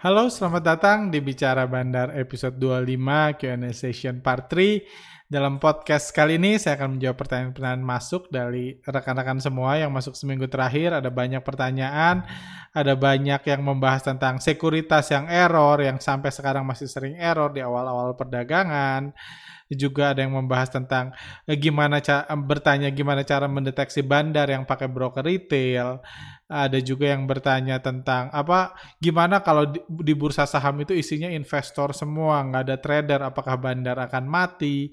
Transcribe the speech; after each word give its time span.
Halo, 0.00 0.32
selamat 0.32 0.64
datang 0.64 0.98
di 1.12 1.20
Bicara 1.20 1.68
Bandar 1.68 2.16
episode 2.16 2.56
25 2.56 3.36
Q&A 3.36 3.68
session 3.76 4.24
part 4.24 4.48
3. 4.48 5.28
Dalam 5.28 5.60
podcast 5.60 6.08
kali 6.16 6.40
ini 6.40 6.56
saya 6.56 6.80
akan 6.80 6.96
menjawab 6.96 7.20
pertanyaan-pertanyaan 7.20 7.84
masuk 7.84 8.32
dari 8.32 8.80
rekan-rekan 8.80 9.44
semua 9.44 9.76
yang 9.76 9.92
masuk 9.92 10.16
seminggu 10.16 10.48
terakhir. 10.48 10.96
Ada 10.96 11.12
banyak 11.12 11.44
pertanyaan, 11.44 12.24
ada 12.72 12.96
banyak 12.96 13.44
yang 13.44 13.60
membahas 13.60 14.00
tentang 14.08 14.40
sekuritas 14.40 15.12
yang 15.12 15.28
error, 15.28 15.76
yang 15.84 16.00
sampai 16.00 16.32
sekarang 16.32 16.64
masih 16.64 16.88
sering 16.88 17.20
error 17.20 17.52
di 17.52 17.60
awal-awal 17.60 18.16
perdagangan 18.16 19.12
juga 19.70 20.10
ada 20.10 20.26
yang 20.26 20.34
membahas 20.34 20.74
tentang 20.74 21.14
eh, 21.46 21.54
gimana 21.54 22.02
bertanya 22.42 22.90
gimana 22.90 23.22
cara 23.22 23.46
mendeteksi 23.46 24.02
bandar 24.02 24.50
yang 24.50 24.66
pakai 24.66 24.90
broker 24.90 25.22
retail. 25.22 26.02
Ada 26.50 26.82
juga 26.82 27.14
yang 27.14 27.30
bertanya 27.30 27.78
tentang 27.78 28.26
apa 28.34 28.74
gimana 28.98 29.38
kalau 29.38 29.70
di, 29.70 29.78
di 30.02 30.18
bursa 30.18 30.50
saham 30.50 30.82
itu 30.82 30.90
isinya 30.90 31.30
investor 31.30 31.94
semua, 31.94 32.42
nggak 32.42 32.62
ada 32.66 32.76
trader, 32.82 33.20
apakah 33.22 33.54
bandar 33.54 33.94
akan 34.02 34.26
mati? 34.26 34.90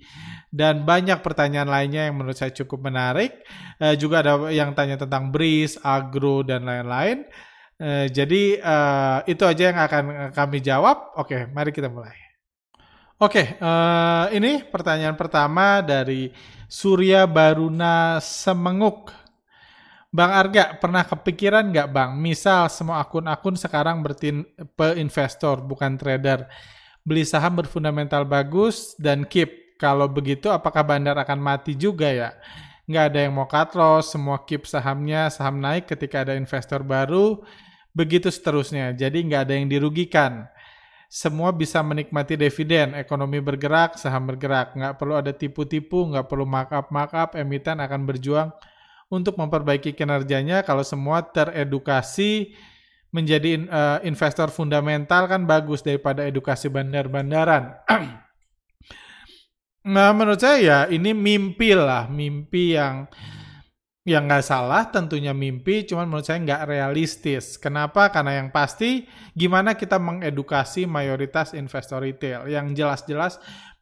Dan 0.54 0.86
banyak 0.86 1.18
pertanyaan 1.26 1.66
lainnya 1.66 2.06
yang 2.06 2.22
menurut 2.22 2.38
saya 2.38 2.54
cukup 2.54 2.86
menarik. 2.86 3.42
Uh, 3.82 3.98
juga 3.98 4.22
ada 4.22 4.54
yang 4.54 4.78
tanya 4.78 5.02
tentang 5.02 5.34
BRIS, 5.34 5.82
agro 5.82 6.46
dan 6.46 6.62
lain-lain. 6.62 7.26
Uh, 7.82 8.06
jadi 8.06 8.62
uh, 8.62 9.20
itu 9.26 9.42
aja 9.42 9.74
yang 9.74 9.80
akan 9.82 10.04
kami 10.38 10.62
jawab. 10.62 11.18
Oke, 11.18 11.50
mari 11.50 11.74
kita 11.74 11.90
mulai. 11.90 12.27
Oke, 13.18 13.58
uh, 13.58 14.30
ini 14.30 14.62
pertanyaan 14.62 15.18
pertama 15.18 15.82
dari 15.82 16.30
Surya 16.70 17.26
Baruna 17.26 18.22
Semenguk. 18.22 19.10
Bang 20.14 20.30
Arga, 20.30 20.78
pernah 20.78 21.02
kepikiran 21.02 21.66
nggak 21.66 21.90
Bang, 21.90 22.14
misal 22.22 22.70
semua 22.70 23.02
akun-akun 23.02 23.58
sekarang 23.58 24.06
bertin 24.06 24.46
pe 24.78 25.02
investor, 25.02 25.66
bukan 25.66 25.98
trader, 25.98 26.46
beli 27.02 27.26
saham 27.26 27.58
berfundamental 27.58 28.22
bagus 28.22 28.94
dan 29.02 29.26
keep. 29.26 29.82
Kalau 29.82 30.06
begitu, 30.06 30.54
apakah 30.54 30.86
bandar 30.86 31.18
akan 31.18 31.42
mati 31.42 31.74
juga 31.74 32.14
ya? 32.14 32.38
Nggak 32.86 33.04
ada 33.10 33.20
yang 33.26 33.34
mau 33.34 33.50
cut 33.50 33.74
loss, 33.74 34.14
semua 34.14 34.46
keep 34.46 34.70
sahamnya, 34.70 35.34
saham 35.34 35.58
naik 35.58 35.90
ketika 35.90 36.22
ada 36.22 36.38
investor 36.38 36.86
baru, 36.86 37.42
begitu 37.98 38.30
seterusnya. 38.30 38.94
Jadi 38.94 39.26
nggak 39.26 39.42
ada 39.50 39.54
yang 39.58 39.66
dirugikan 39.66 40.54
semua 41.08 41.56
bisa 41.56 41.80
menikmati 41.80 42.36
dividen, 42.36 42.92
ekonomi 42.92 43.40
bergerak, 43.40 43.96
saham 43.96 44.28
bergerak. 44.28 44.76
Nggak 44.76 44.94
perlu 45.00 45.16
ada 45.16 45.32
tipu-tipu, 45.32 46.04
nggak 46.12 46.28
perlu 46.28 46.44
markup-markup, 46.44 47.40
emiten 47.40 47.80
akan 47.80 48.04
berjuang 48.04 48.52
untuk 49.08 49.40
memperbaiki 49.40 49.96
kinerjanya 49.96 50.68
kalau 50.68 50.84
semua 50.84 51.24
teredukasi 51.24 52.52
menjadi 53.16 53.64
uh, 53.72 54.00
investor 54.04 54.52
fundamental 54.52 55.32
kan 55.32 55.48
bagus 55.48 55.80
daripada 55.80 56.28
edukasi 56.28 56.68
bandar-bandaran. 56.68 57.72
nah 59.96 60.12
menurut 60.12 60.44
saya 60.44 60.60
ya 60.60 60.80
ini 60.92 61.16
mimpi 61.16 61.72
lah, 61.72 62.12
mimpi 62.12 62.76
yang 62.76 63.08
yang 64.08 64.24
nggak 64.24 64.48
salah 64.48 64.88
tentunya 64.88 65.36
mimpi, 65.36 65.84
cuman 65.84 66.08
menurut 66.08 66.24
saya 66.24 66.40
nggak 66.40 66.64
realistis. 66.64 67.60
Kenapa? 67.60 68.08
Karena 68.08 68.40
yang 68.40 68.56
pasti 68.56 69.04
gimana 69.36 69.76
kita 69.76 70.00
mengedukasi 70.00 70.88
mayoritas 70.88 71.52
investor 71.52 72.00
retail 72.08 72.48
yang 72.48 72.72
jelas-jelas 72.72 73.36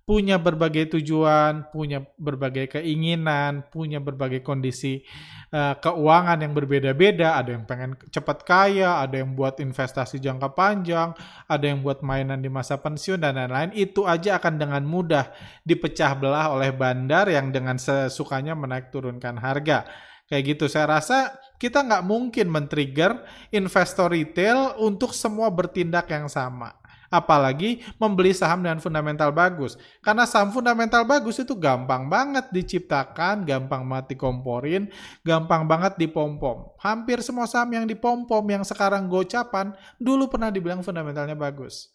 punya 0.05 0.37
berbagai 0.37 0.97
tujuan, 0.97 1.69
punya 1.73 2.05
berbagai 2.17 2.77
keinginan, 2.77 3.65
punya 3.73 3.97
berbagai 3.97 4.45
kondisi 4.45 5.01
uh, 5.49 5.73
keuangan 5.81 6.41
yang 6.41 6.53
berbeda-beda. 6.53 7.41
Ada 7.41 7.57
yang 7.57 7.65
pengen 7.65 7.97
cepat 8.13 8.45
kaya, 8.45 9.01
ada 9.01 9.21
yang 9.21 9.33
buat 9.33 9.57
investasi 9.57 10.21
jangka 10.21 10.53
panjang, 10.53 11.13
ada 11.49 11.65
yang 11.65 11.81
buat 11.81 12.05
mainan 12.05 12.37
di 12.41 12.53
masa 12.53 12.77
pensiun 12.77 13.17
dan 13.17 13.37
lain-lain. 13.37 13.73
Itu 13.73 14.05
aja 14.05 14.37
akan 14.37 14.61
dengan 14.61 14.85
mudah 14.85 15.33
dipecah 15.65 16.13
belah 16.17 16.53
oleh 16.53 16.69
bandar 16.69 17.25
yang 17.29 17.49
dengan 17.49 17.81
sesukanya 17.81 18.53
menaik 18.53 18.93
turunkan 18.93 19.41
harga. 19.41 19.89
Kayak 20.25 20.58
gitu. 20.58 20.65
Saya 20.65 20.97
rasa 20.97 21.37
kita 21.61 21.86
nggak 21.86 22.03
mungkin 22.05 22.49
men-trigger 22.49 23.21
investor 23.53 24.09
retail 24.09 24.73
untuk 24.81 25.13
semua 25.13 25.53
bertindak 25.53 26.09
yang 26.09 26.25
sama. 26.25 26.73
Apalagi 27.13 27.86
membeli 28.02 28.33
saham 28.33 28.65
dengan 28.65 28.81
fundamental 28.81 29.30
bagus. 29.30 29.77
Karena 30.02 30.25
saham 30.25 30.49
fundamental 30.49 31.05
bagus 31.05 31.37
itu 31.37 31.53
gampang 31.53 32.09
banget 32.09 32.49
diciptakan, 32.49 33.45
gampang 33.45 33.85
banget 33.85 34.17
dikomporin, 34.17 34.89
gampang 35.21 35.69
banget 35.69 35.95
dipom-pom. 36.02 36.73
Hampir 36.81 37.21
semua 37.21 37.45
saham 37.45 37.71
yang 37.71 37.85
dipom-pom 37.85 38.43
yang 38.49 38.65
sekarang 38.65 39.05
gocapan, 39.05 39.71
dulu 40.02 40.27
pernah 40.27 40.49
dibilang 40.49 40.81
fundamentalnya 40.81 41.37
bagus 41.37 41.95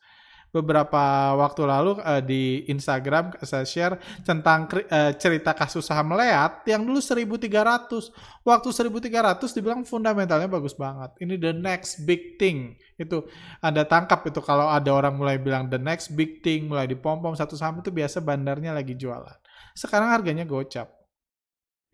beberapa 0.50 1.34
waktu 1.38 1.62
lalu 1.62 1.92
uh, 2.02 2.18
di 2.18 2.66
Instagram 2.66 3.38
saya 3.46 3.62
share 3.62 3.94
tentang 4.26 4.66
uh, 4.66 5.14
cerita 5.14 5.54
kasus 5.54 5.86
saham 5.86 6.14
Leat 6.18 6.66
yang 6.66 6.82
dulu 6.82 6.98
1300. 6.98 8.42
Waktu 8.42 8.68
1300 8.74 9.56
dibilang 9.56 9.86
fundamentalnya 9.86 10.50
bagus 10.50 10.74
banget. 10.74 11.14
Ini 11.22 11.34
the 11.38 11.54
next 11.54 12.02
big 12.02 12.34
thing. 12.36 12.74
Itu 12.98 13.30
Anda 13.62 13.86
tangkap 13.86 14.26
itu 14.26 14.42
kalau 14.42 14.66
ada 14.66 14.90
orang 14.90 15.14
mulai 15.14 15.38
bilang 15.38 15.70
the 15.70 15.78
next 15.78 16.12
big 16.18 16.42
thing, 16.42 16.66
mulai 16.66 16.90
dipom-pom 16.90 17.32
satu 17.38 17.54
saham 17.54 17.78
itu 17.78 17.94
biasa 17.94 18.18
bandarnya 18.18 18.74
lagi 18.74 18.98
jualan. 18.98 19.38
Sekarang 19.78 20.10
harganya 20.10 20.42
gocap. 20.42 20.90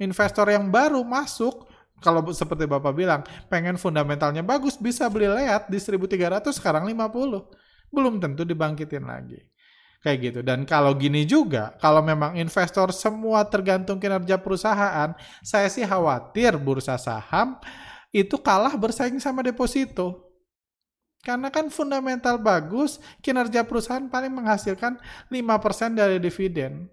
Investor 0.01 0.49
yang 0.53 0.69
baru 0.69 1.01
masuk 1.05 1.69
kalau 2.05 2.21
seperti 2.29 2.69
Bapak 2.69 2.93
bilang, 2.93 3.25
pengen 3.49 3.81
fundamentalnya 3.81 4.45
bagus, 4.45 4.77
bisa 4.77 5.09
beli 5.09 5.33
Leat 5.33 5.73
di 5.73 5.81
1300 5.81 6.53
sekarang 6.53 6.85
50 6.85 7.65
belum 7.97 8.21
tentu 8.21 8.45
dibangkitin 8.45 9.09
lagi. 9.09 9.41
Kayak 10.05 10.19
gitu. 10.21 10.41
Dan 10.45 10.69
kalau 10.69 10.93
gini 10.93 11.25
juga, 11.25 11.73
kalau 11.81 12.05
memang 12.05 12.37
investor 12.37 12.93
semua 12.93 13.49
tergantung 13.49 13.97
kinerja 13.97 14.37
perusahaan, 14.37 15.17
saya 15.41 15.67
sih 15.73 15.83
khawatir 15.89 16.61
bursa 16.61 17.01
saham 17.01 17.57
itu 18.13 18.37
kalah 18.37 18.77
bersaing 18.77 19.17
sama 19.19 19.41
deposito. 19.41 20.29
Karena 21.25 21.51
kan 21.51 21.73
fundamental 21.73 22.39
bagus, 22.39 23.03
kinerja 23.19 23.67
perusahaan 23.67 24.07
paling 24.07 24.31
menghasilkan 24.31 25.01
5% 25.27 25.99
dari 25.99 26.23
dividen. 26.23 26.87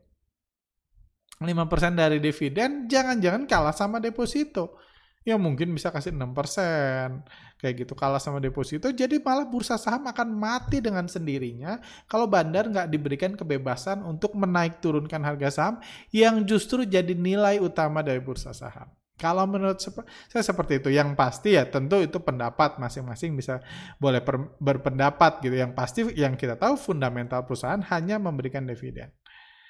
5% 1.43 1.93
dari 1.93 2.17
dividen 2.23 2.87
jangan-jangan 2.87 3.43
kalah 3.45 3.75
sama 3.75 3.99
deposito 3.99 4.79
ya 5.23 5.35
mungkin 5.39 5.71
bisa 5.75 5.89
kasih 5.89 6.15
6%. 6.15 7.23
Kayak 7.63 7.87
gitu 7.87 7.93
kalah 7.95 8.19
sama 8.19 8.43
deposito. 8.43 8.91
Jadi 8.91 9.23
malah 9.23 9.47
bursa 9.47 9.79
saham 9.79 10.03
akan 10.03 10.35
mati 10.35 10.83
dengan 10.83 11.07
sendirinya 11.07 11.79
kalau 12.11 12.27
bandar 12.27 12.67
nggak 12.67 12.91
diberikan 12.91 13.39
kebebasan 13.39 14.03
untuk 14.03 14.35
menaik 14.35 14.83
turunkan 14.83 15.23
harga 15.23 15.49
saham 15.49 15.75
yang 16.11 16.43
justru 16.43 16.83
jadi 16.83 17.15
nilai 17.15 17.63
utama 17.63 18.03
dari 18.03 18.19
bursa 18.19 18.51
saham. 18.51 18.91
Kalau 19.13 19.47
menurut 19.47 19.79
saya 19.79 20.43
seperti 20.43 20.83
itu, 20.83 20.89
yang 20.91 21.15
pasti 21.15 21.55
ya 21.55 21.63
tentu 21.69 22.01
itu 22.03 22.19
pendapat 22.19 22.75
masing-masing 22.81 23.37
bisa 23.39 23.63
boleh 23.95 24.19
berpendapat 24.59 25.39
gitu. 25.39 25.55
Yang 25.55 25.71
pasti 25.77 25.99
yang 26.19 26.35
kita 26.35 26.59
tahu 26.59 26.75
fundamental 26.75 27.47
perusahaan 27.47 27.79
hanya 27.93 28.19
memberikan 28.19 28.67
dividen. 28.67 29.13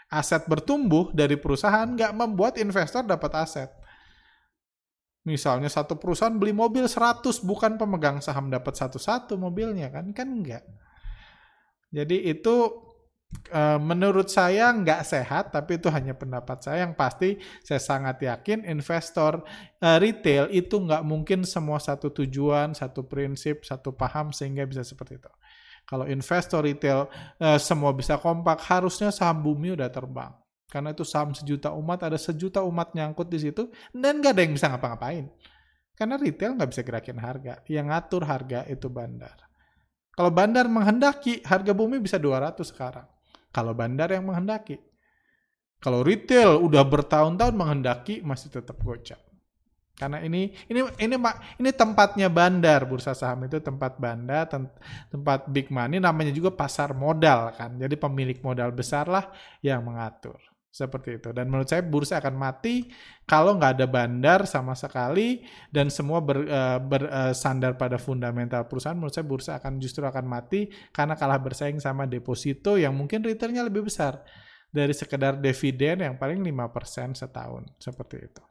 Aset 0.10 0.50
bertumbuh 0.50 1.14
dari 1.14 1.38
perusahaan 1.38 1.86
nggak 1.86 2.14
membuat 2.18 2.58
investor 2.58 3.06
dapat 3.06 3.30
aset 3.38 3.70
Misalnya 5.24 5.72
satu 5.72 5.96
perusahaan 5.96 6.36
beli 6.36 6.52
mobil 6.52 6.84
100 6.84 7.24
bukan 7.48 7.80
pemegang 7.80 8.20
saham 8.20 8.52
dapat 8.52 8.76
satu-satu 8.76 9.40
mobilnya 9.40 9.88
kan 9.88 10.12
kan 10.12 10.28
enggak. 10.28 10.68
Jadi 11.96 12.28
itu 12.28 12.56
e, 13.48 13.62
menurut 13.80 14.28
saya 14.28 14.68
nggak 14.76 15.02
sehat 15.08 15.56
tapi 15.56 15.80
itu 15.80 15.88
hanya 15.88 16.12
pendapat 16.12 16.60
saya 16.60 16.84
yang 16.84 16.92
pasti 16.92 17.40
saya 17.64 17.80
sangat 17.80 18.20
yakin 18.20 18.68
investor 18.68 19.48
e, 19.80 19.88
retail 20.04 20.52
itu 20.52 20.76
nggak 20.76 21.08
mungkin 21.08 21.48
semua 21.48 21.80
satu 21.80 22.12
tujuan, 22.12 22.76
satu 22.76 23.08
prinsip, 23.08 23.64
satu 23.64 23.96
paham 23.96 24.36
sehingga 24.36 24.68
bisa 24.68 24.84
seperti 24.84 25.24
itu. 25.24 25.32
Kalau 25.88 26.04
investor 26.04 26.68
retail 26.68 27.08
e, 27.40 27.56
semua 27.64 27.96
bisa 27.96 28.20
kompak 28.20 28.60
harusnya 28.68 29.08
saham 29.08 29.40
bumi 29.40 29.72
udah 29.72 29.88
terbang. 29.88 30.43
Karena 30.70 30.92
itu 30.92 31.06
saham 31.06 31.32
sejuta 31.38 31.70
umat, 31.76 32.02
ada 32.04 32.18
sejuta 32.18 32.64
umat 32.66 32.96
nyangkut 32.98 33.30
di 33.30 33.40
situ, 33.40 33.70
dan 33.94 34.20
nggak 34.20 34.34
ada 34.34 34.42
yang 34.42 34.54
bisa 34.58 34.68
ngapa-ngapain. 34.74 35.26
Karena 35.94 36.16
retail 36.18 36.58
nggak 36.58 36.70
bisa 36.74 36.82
gerakin 36.82 37.18
harga. 37.22 37.54
Yang 37.70 37.86
ngatur 37.94 38.24
harga 38.26 38.60
itu 38.66 38.88
bandar. 38.90 39.38
Kalau 40.14 40.30
bandar 40.34 40.66
menghendaki, 40.70 41.42
harga 41.46 41.74
bumi 41.74 42.02
bisa 42.02 42.18
200 42.18 42.62
sekarang. 42.66 43.06
Kalau 43.54 43.74
bandar 43.78 44.10
yang 44.10 44.26
menghendaki. 44.26 44.82
Kalau 45.78 46.02
retail 46.02 46.58
udah 46.64 46.82
bertahun-tahun 46.82 47.54
menghendaki, 47.54 48.26
masih 48.26 48.50
tetap 48.50 48.82
gocap. 48.82 49.20
Karena 49.94 50.26
ini 50.26 50.50
ini 50.74 50.82
ini 50.98 51.16
ini 51.62 51.70
tempatnya 51.70 52.26
bandar 52.26 52.82
bursa 52.90 53.14
saham 53.14 53.46
itu 53.46 53.62
tempat 53.62 54.02
bandar 54.02 54.50
tempat 55.14 55.46
big 55.54 55.70
money 55.70 56.02
namanya 56.02 56.34
juga 56.34 56.50
pasar 56.50 56.98
modal 56.98 57.54
kan 57.54 57.78
jadi 57.78 57.94
pemilik 57.94 58.42
modal 58.42 58.74
besar 58.74 59.06
lah 59.06 59.30
yang 59.62 59.86
mengatur 59.86 60.42
Seperti 60.74 61.22
itu. 61.22 61.30
Dan 61.30 61.54
menurut 61.54 61.70
saya 61.70 61.86
bursa 61.86 62.18
akan 62.18 62.34
mati 62.34 62.90
kalau 63.30 63.54
nggak 63.62 63.78
ada 63.78 63.86
bandar 63.86 64.50
sama 64.50 64.74
sekali 64.74 65.46
dan 65.70 65.94
semua 65.94 66.18
ber, 66.18 66.50
uh, 66.50 66.82
bersandar 66.82 67.78
pada 67.78 68.02
fundamental 68.02 68.66
perusahaan. 68.66 68.98
Menurut 68.98 69.14
saya 69.14 69.22
bursa 69.22 69.52
akan 69.62 69.78
justru 69.78 70.02
akan 70.02 70.26
mati 70.26 70.74
karena 70.90 71.14
kalah 71.14 71.38
bersaing 71.38 71.78
sama 71.78 72.10
deposito 72.10 72.74
yang 72.82 72.98
mungkin 72.98 73.22
returnnya 73.22 73.62
lebih 73.62 73.86
besar 73.86 74.26
dari 74.74 74.98
sekedar 74.98 75.38
dividen 75.38 76.10
yang 76.10 76.18
paling 76.18 76.42
5% 76.42 77.22
setahun. 77.22 77.70
Seperti 77.78 78.18
itu. 78.18 78.42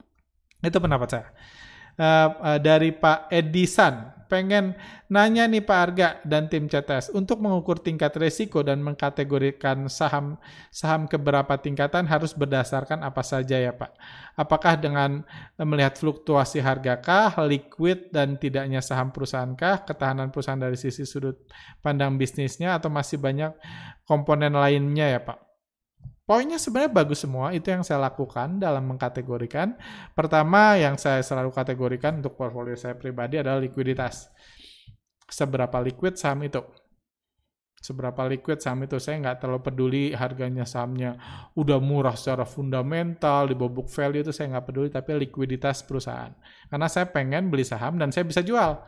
Itu 0.63 0.79
pendapat 0.79 1.09
saya 1.11 1.27
uh, 1.97 2.29
uh, 2.37 2.59
dari 2.59 2.93
Pak 2.93 3.29
Edisan. 3.29 4.13
Pengen 4.23 4.73
nanya 5.13 5.45
nih 5.45 5.61
Pak 5.61 5.77
Arga 5.77 6.17
dan 6.25 6.49
tim 6.49 6.65
CTS 6.65 7.13
untuk 7.13 7.37
mengukur 7.37 7.77
tingkat 7.77 8.17
risiko 8.17 8.65
dan 8.65 8.81
mengkategorikan 8.81 9.85
saham 9.85 10.41
saham 10.73 11.05
ke 11.05 11.21
beberapa 11.21 11.53
tingkatan 11.53 12.09
harus 12.09 12.33
berdasarkan 12.33 13.05
apa 13.05 13.21
saja 13.21 13.61
ya 13.61 13.77
Pak? 13.77 13.93
Apakah 14.33 14.81
dengan 14.81 15.21
melihat 15.61 16.01
fluktuasi 16.01 16.65
harga 16.65 16.97
kah, 16.97 17.45
liquid 17.45 18.09
dan 18.09 18.41
tidaknya 18.41 18.81
saham 18.81 19.13
perusahaan 19.13 19.53
kah, 19.53 19.85
ketahanan 19.85 20.33
perusahaan 20.33 20.57
dari 20.57 20.81
sisi 20.81 21.05
sudut 21.05 21.37
pandang 21.85 22.17
bisnisnya 22.17 22.73
atau 22.73 22.89
masih 22.89 23.21
banyak 23.21 23.53
komponen 24.09 24.57
lainnya 24.57 25.13
ya 25.13 25.21
Pak? 25.21 25.52
Poinnya 26.23 26.55
sebenarnya 26.55 27.03
bagus 27.03 27.19
semua, 27.19 27.51
itu 27.51 27.67
yang 27.67 27.83
saya 27.83 27.99
lakukan 27.99 28.55
dalam 28.55 28.87
mengkategorikan. 28.87 29.75
Pertama 30.15 30.79
yang 30.79 30.95
saya 30.95 31.19
selalu 31.19 31.51
kategorikan 31.51 32.23
untuk 32.23 32.39
portfolio 32.39 32.79
saya 32.79 32.95
pribadi 32.95 33.43
adalah 33.43 33.59
likuiditas. 33.59 34.31
Seberapa 35.27 35.83
liquid 35.83 36.15
saham 36.15 36.47
itu? 36.47 36.63
Seberapa 37.83 38.23
liquid 38.31 38.63
saham 38.63 38.87
itu? 38.87 38.95
Saya 39.03 39.19
nggak 39.19 39.43
terlalu 39.43 39.61
peduli 39.67 40.03
harganya 40.15 40.63
sahamnya 40.63 41.19
udah 41.59 41.83
murah 41.83 42.15
secara 42.15 42.47
fundamental, 42.47 43.51
di 43.51 43.55
book 43.59 43.91
value 43.91 44.23
itu 44.23 44.31
saya 44.31 44.55
nggak 44.55 44.65
peduli, 44.71 44.87
tapi 44.87 45.27
likuiditas 45.27 45.83
perusahaan. 45.83 46.31
Karena 46.71 46.87
saya 46.87 47.11
pengen 47.11 47.51
beli 47.51 47.67
saham 47.67 47.99
dan 47.99 48.15
saya 48.15 48.23
bisa 48.23 48.39
jual. 48.39 48.79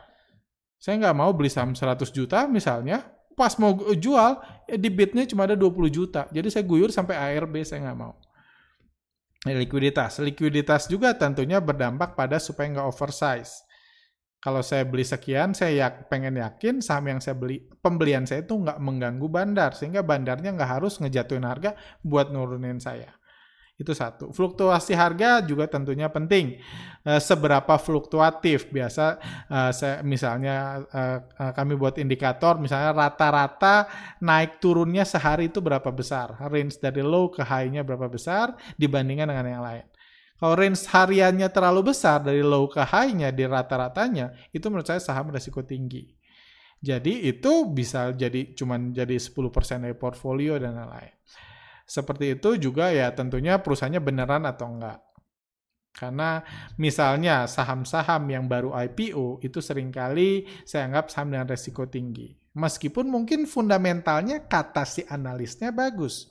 Saya 0.80 0.96
nggak 1.04 1.16
mau 1.20 1.36
beli 1.36 1.52
saham 1.52 1.76
100 1.76 2.16
juta 2.16 2.48
misalnya, 2.48 3.15
pas 3.36 3.54
mau 3.60 3.76
jual 3.94 4.40
ya 4.66 4.78
di 4.80 4.90
bitnya 4.90 5.28
cuma 5.28 5.46
ada 5.46 5.54
20 5.54 5.92
juta. 5.92 6.26
Jadi 6.32 6.48
saya 6.50 6.64
guyur 6.64 6.90
sampai 6.90 7.16
ARB 7.16 7.62
saya 7.62 7.86
nggak 7.86 8.00
mau. 8.00 8.16
Likuiditas. 9.46 10.18
Likuiditas 10.24 10.90
juga 10.90 11.14
tentunya 11.14 11.62
berdampak 11.62 12.18
pada 12.18 12.42
supaya 12.42 12.72
nggak 12.74 12.88
oversize. 12.90 13.62
Kalau 14.42 14.62
saya 14.62 14.86
beli 14.86 15.06
sekian 15.06 15.58
saya 15.58 15.90
yak, 15.90 16.10
pengen 16.10 16.38
yakin 16.38 16.78
saham 16.82 17.10
yang 17.10 17.20
saya 17.22 17.34
beli 17.34 17.66
pembelian 17.82 18.26
saya 18.30 18.46
itu 18.46 18.58
nggak 18.58 18.82
mengganggu 18.82 19.28
bandar. 19.30 19.78
Sehingga 19.78 20.02
bandarnya 20.02 20.56
nggak 20.56 20.82
harus 20.82 20.98
ngejatuhin 20.98 21.46
harga 21.46 21.78
buat 22.02 22.34
nurunin 22.34 22.82
saya 22.82 23.14
itu 23.76 23.92
satu. 23.92 24.32
Fluktuasi 24.32 24.96
harga 24.96 25.44
juga 25.44 25.68
tentunya 25.68 26.08
penting. 26.08 26.64
Uh, 27.06 27.20
seberapa 27.20 27.76
fluktuatif 27.78 28.72
biasa 28.72 29.20
uh, 29.52 29.72
saya 29.76 30.02
misalnya 30.02 30.82
uh, 30.90 31.52
kami 31.54 31.78
buat 31.78 32.02
indikator 32.02 32.58
misalnya 32.58 32.96
rata-rata 32.96 33.86
naik 34.24 34.58
turunnya 34.64 35.04
sehari 35.04 35.52
itu 35.52 35.60
berapa 35.60 35.92
besar? 35.92 36.40
Range 36.48 36.74
dari 36.80 37.04
low 37.04 37.28
ke 37.28 37.44
high-nya 37.44 37.84
berapa 37.84 38.08
besar 38.08 38.56
dibandingkan 38.80 39.28
dengan 39.28 39.48
yang 39.60 39.64
lain. 39.64 39.86
Kalau 40.36 40.56
range 40.56 40.84
hariannya 40.92 41.48
terlalu 41.52 41.96
besar 41.96 42.20
dari 42.24 42.44
low 42.44 42.68
ke 42.68 42.84
high-nya 42.84 43.32
di 43.32 43.44
rata-ratanya 43.44 44.52
itu 44.56 44.68
menurut 44.68 44.88
saya 44.88 45.00
saham 45.04 45.32
resiko 45.32 45.64
tinggi. 45.64 46.12
Jadi 46.80 47.28
itu 47.28 47.72
bisa 47.72 48.12
jadi 48.12 48.56
cuman 48.56 48.92
jadi 48.92 49.16
10% 49.16 49.84
dari 49.84 49.96
portfolio 49.96 50.60
dan 50.60 50.76
lain-lain 50.76 51.16
seperti 51.86 52.34
itu 52.34 52.58
juga 52.58 52.90
ya 52.90 53.14
tentunya 53.14 53.62
perusahaannya 53.62 54.02
beneran 54.02 54.44
atau 54.50 54.68
enggak. 54.74 55.00
Karena 55.96 56.44
misalnya 56.76 57.48
saham-saham 57.48 58.28
yang 58.28 58.52
baru 58.52 58.76
IPO 58.76 59.40
itu 59.46 59.64
sering 59.64 59.96
kali 59.96 60.44
saya 60.68 60.92
anggap 60.92 61.08
saham 61.08 61.32
dengan 61.32 61.48
resiko 61.48 61.88
tinggi. 61.88 62.36
Meskipun 62.58 63.08
mungkin 63.08 63.48
fundamentalnya 63.48 64.44
kata 64.44 64.84
si 64.84 65.08
analisnya 65.08 65.72
bagus. 65.72 66.28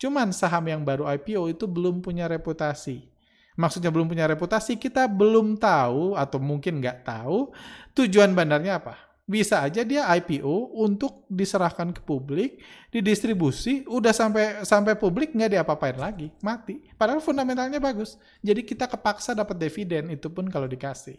Cuman 0.00 0.32
saham 0.32 0.64
yang 0.72 0.82
baru 0.88 1.04
IPO 1.04 1.52
itu 1.52 1.68
belum 1.68 2.00
punya 2.00 2.30
reputasi. 2.32 3.12
Maksudnya 3.52 3.92
belum 3.92 4.08
punya 4.08 4.24
reputasi, 4.24 4.80
kita 4.80 5.04
belum 5.04 5.60
tahu 5.60 6.16
atau 6.16 6.40
mungkin 6.40 6.80
nggak 6.80 7.04
tahu 7.04 7.52
tujuan 7.92 8.32
bandarnya 8.32 8.80
apa 8.80 9.11
bisa 9.22 9.62
aja 9.62 9.86
dia 9.86 10.02
IPO 10.18 10.74
untuk 10.82 11.24
diserahkan 11.30 11.94
ke 11.94 12.02
publik, 12.02 12.58
didistribusi, 12.90 13.86
udah 13.86 14.10
sampai 14.10 14.66
sampai 14.66 14.98
publik 14.98 15.30
nggak 15.32 15.58
diapa-apain 15.58 15.94
lagi, 15.94 16.28
mati. 16.42 16.82
Padahal 16.98 17.22
fundamentalnya 17.22 17.78
bagus. 17.78 18.18
Jadi 18.42 18.66
kita 18.66 18.90
kepaksa 18.90 19.32
dapat 19.32 19.56
dividen 19.56 20.10
itu 20.10 20.26
pun 20.26 20.50
kalau 20.50 20.66
dikasih. 20.66 21.16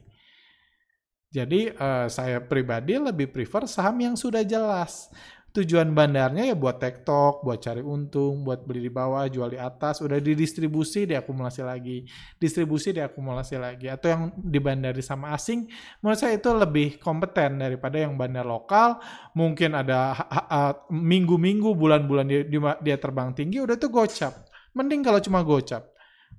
Jadi 1.34 1.74
uh, 1.74 2.06
saya 2.12 2.38
pribadi 2.44 2.94
lebih 2.94 3.34
prefer 3.34 3.66
saham 3.66 3.98
yang 3.98 4.14
sudah 4.14 4.46
jelas 4.46 5.10
tujuan 5.54 5.94
bandarnya 5.94 6.50
ya 6.50 6.56
buat 6.58 6.82
tektok, 6.82 7.46
buat 7.46 7.62
cari 7.62 7.86
untung, 7.86 8.42
buat 8.42 8.66
beli 8.66 8.90
di 8.90 8.92
bawah, 8.92 9.30
jual 9.30 9.54
di 9.54 9.62
atas, 9.62 10.02
udah 10.02 10.18
didistribusi, 10.18 11.06
diakumulasi 11.06 11.62
lagi, 11.62 12.10
distribusi, 12.42 12.90
diakumulasi 12.90 13.62
lagi, 13.62 13.86
atau 13.86 14.08
yang 14.10 14.22
dibandari 14.34 15.06
sama 15.06 15.30
asing, 15.38 15.70
menurut 16.02 16.18
saya 16.18 16.42
itu 16.42 16.50
lebih 16.50 16.98
kompeten 16.98 17.62
daripada 17.62 18.02
yang 18.02 18.18
bandar 18.18 18.50
lokal, 18.50 18.98
mungkin 19.38 19.78
ada 19.78 20.18
minggu-minggu, 20.90 21.78
bulan-bulan 21.78 22.26
dia, 22.26 22.42
dia 22.82 22.98
terbang 22.98 23.30
tinggi, 23.38 23.62
udah 23.62 23.78
itu 23.78 23.94
gocap. 23.94 24.50
Mending 24.74 25.06
kalau 25.06 25.22
cuma 25.22 25.46
gocap 25.46 25.93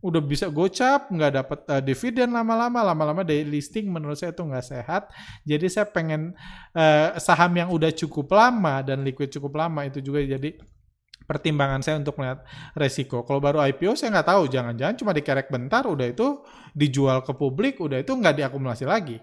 udah 0.05 0.21
bisa 0.21 0.53
gocap, 0.53 1.09
nggak 1.09 1.33
dapat 1.33 1.59
uh, 1.65 1.81
dividen 1.81 2.37
lama-lama, 2.37 2.85
lama-lama 2.85 3.25
dari 3.25 3.41
listing 3.49 3.89
menurut 3.89 4.21
saya 4.21 4.37
itu 4.37 4.45
nggak 4.45 4.67
sehat. 4.69 5.09
Jadi 5.49 5.67
saya 5.73 5.89
pengen 5.89 6.37
uh, 6.77 7.17
saham 7.17 7.57
yang 7.57 7.73
udah 7.73 7.89
cukup 7.97 8.29
lama 8.37 8.85
dan 8.85 9.01
liquid 9.01 9.33
cukup 9.33 9.57
lama 9.57 9.89
itu 9.89 10.05
juga 10.05 10.21
jadi 10.21 10.61
pertimbangan 11.25 11.81
saya 11.81 11.97
untuk 12.05 12.21
melihat 12.21 12.45
resiko. 12.77 13.25
Kalau 13.25 13.41
baru 13.41 13.65
IPO 13.65 13.97
saya 13.97 14.13
nggak 14.13 14.29
tahu, 14.29 14.43
jangan-jangan 14.53 14.95
cuma 15.01 15.17
dikerek 15.17 15.49
bentar, 15.49 15.89
udah 15.89 16.05
itu 16.05 16.45
dijual 16.77 17.25
ke 17.25 17.33
publik, 17.33 17.81
udah 17.81 18.05
itu 18.05 18.13
nggak 18.13 18.45
diakumulasi 18.45 18.85
lagi. 18.85 19.17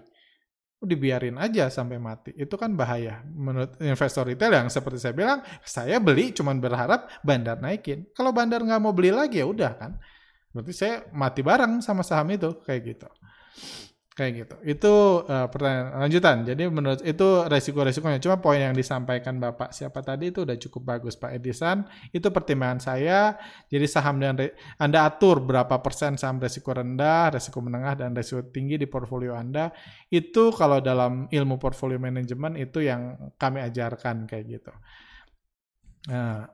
Dibiarin 0.82 1.38
aja 1.38 1.70
sampai 1.70 2.02
mati. 2.02 2.34
Itu 2.34 2.58
kan 2.58 2.74
bahaya. 2.74 3.22
Menurut 3.30 3.78
investor 3.78 4.26
retail 4.26 4.50
yang 4.50 4.66
seperti 4.66 4.98
saya 4.98 5.14
bilang, 5.14 5.38
saya 5.62 6.02
beli 6.02 6.34
cuma 6.34 6.50
berharap 6.58 7.06
bandar 7.22 7.62
naikin. 7.62 8.10
Kalau 8.10 8.34
bandar 8.34 8.66
nggak 8.66 8.82
mau 8.82 8.90
beli 8.90 9.14
lagi 9.14 9.38
ya 9.38 9.46
udah 9.46 9.78
kan 9.78 9.94
Berarti 10.52 10.72
saya 10.76 11.08
mati 11.16 11.40
bareng 11.40 11.80
sama 11.80 12.04
saham 12.04 12.28
itu 12.30 12.60
kayak 12.62 12.82
gitu. 12.84 13.08
Kayak 14.12 14.32
gitu. 14.44 14.56
Itu 14.76 14.94
uh, 15.24 15.48
pertanyaan 15.48 16.04
lanjutan. 16.04 16.44
Jadi 16.44 16.68
menurut 16.68 17.00
itu 17.00 17.48
resiko-resikonya. 17.48 18.20
Cuma 18.20 18.44
poin 18.44 18.60
yang 18.60 18.76
disampaikan 18.76 19.40
Bapak 19.40 19.72
siapa 19.72 20.04
tadi 20.04 20.28
itu 20.28 20.44
udah 20.44 20.52
cukup 20.60 20.82
bagus 20.84 21.16
Pak 21.16 21.32
Edisan. 21.32 21.88
Itu 22.12 22.28
pertimbangan 22.28 22.84
saya. 22.84 23.40
Jadi 23.72 23.88
saham 23.88 24.20
dan 24.20 24.36
Anda 24.76 25.08
atur 25.08 25.40
berapa 25.40 25.80
persen 25.80 26.20
saham 26.20 26.36
resiko 26.44 26.76
rendah, 26.76 27.32
resiko 27.32 27.64
menengah 27.64 28.04
dan 28.04 28.12
resiko 28.12 28.44
tinggi 28.52 28.76
di 28.76 28.84
portfolio 28.84 29.32
Anda. 29.32 29.72
Itu 30.12 30.52
kalau 30.52 30.84
dalam 30.84 31.32
ilmu 31.32 31.56
portfolio 31.56 31.96
manajemen 31.96 32.60
itu 32.60 32.84
yang 32.84 33.32
kami 33.40 33.64
ajarkan 33.64 34.28
kayak 34.28 34.44
gitu. 34.60 34.72
Nah, 36.12 36.52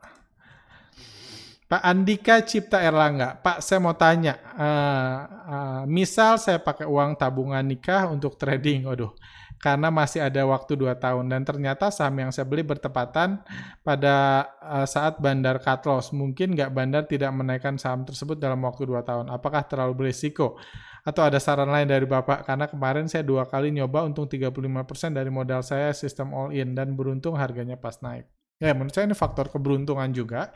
Pak 1.68 1.84
Andika 1.84 2.40
Cipta 2.48 2.80
Erlangga, 2.80 3.37
Pak 3.44 3.60
saya 3.60 3.76
mau 3.76 3.92
tanya, 3.92 4.40
uh, 4.56 5.18
uh, 5.28 5.82
misal 5.84 6.40
saya 6.40 6.56
pakai 6.56 6.88
uang 6.88 7.12
tabungan 7.20 7.60
nikah 7.60 8.08
untuk 8.08 8.40
trading, 8.40 8.88
waduh, 8.88 9.12
karena 9.60 9.92
masih 9.92 10.25
ada 10.25 10.48
waktu 10.48 10.80
2 10.80 10.96
tahun 10.96 11.28
dan 11.28 11.44
ternyata 11.44 11.92
saham 11.92 12.25
yang 12.25 12.32
saya 12.32 12.48
beli 12.48 12.64
bertepatan 12.64 13.44
pada 13.84 14.48
uh, 14.64 14.88
saat 14.88 15.20
bandar 15.20 15.60
cut 15.60 15.84
loss. 15.84 16.08
Mungkin 16.16 16.56
nggak 16.56 16.72
bandar 16.72 17.04
tidak 17.04 17.37
menaikkan 17.37 17.76
saham 17.76 18.00
tersebut 18.08 18.40
dalam 18.40 18.64
waktu 18.64 18.88
2 18.88 19.04
tahun. 19.04 19.26
Apakah 19.28 19.60
terlalu 19.68 20.08
berisiko? 20.08 20.56
Atau 21.04 21.20
ada 21.20 21.37
saran 21.37 21.68
lain 21.68 21.84
dari 21.84 22.08
Bapak? 22.08 22.48
Karena 22.48 22.64
kemarin 22.64 23.08
saya 23.08 23.25
dua 23.25 23.48
kali 23.48 23.72
nyoba 23.72 24.04
untung 24.04 24.28
35% 24.28 25.16
dari 25.16 25.32
modal 25.32 25.64
saya 25.64 25.92
sistem 25.96 26.37
all 26.37 26.52
in 26.52 26.76
dan 26.76 26.96
beruntung 26.96 27.32
harganya 27.37 27.80
pas 27.80 27.96
naik. 28.04 28.28
Ya 28.58 28.75
menurut 28.75 28.90
saya 28.90 29.06
ini 29.06 29.14
faktor 29.14 29.48
keberuntungan 29.48 30.10
juga 30.10 30.50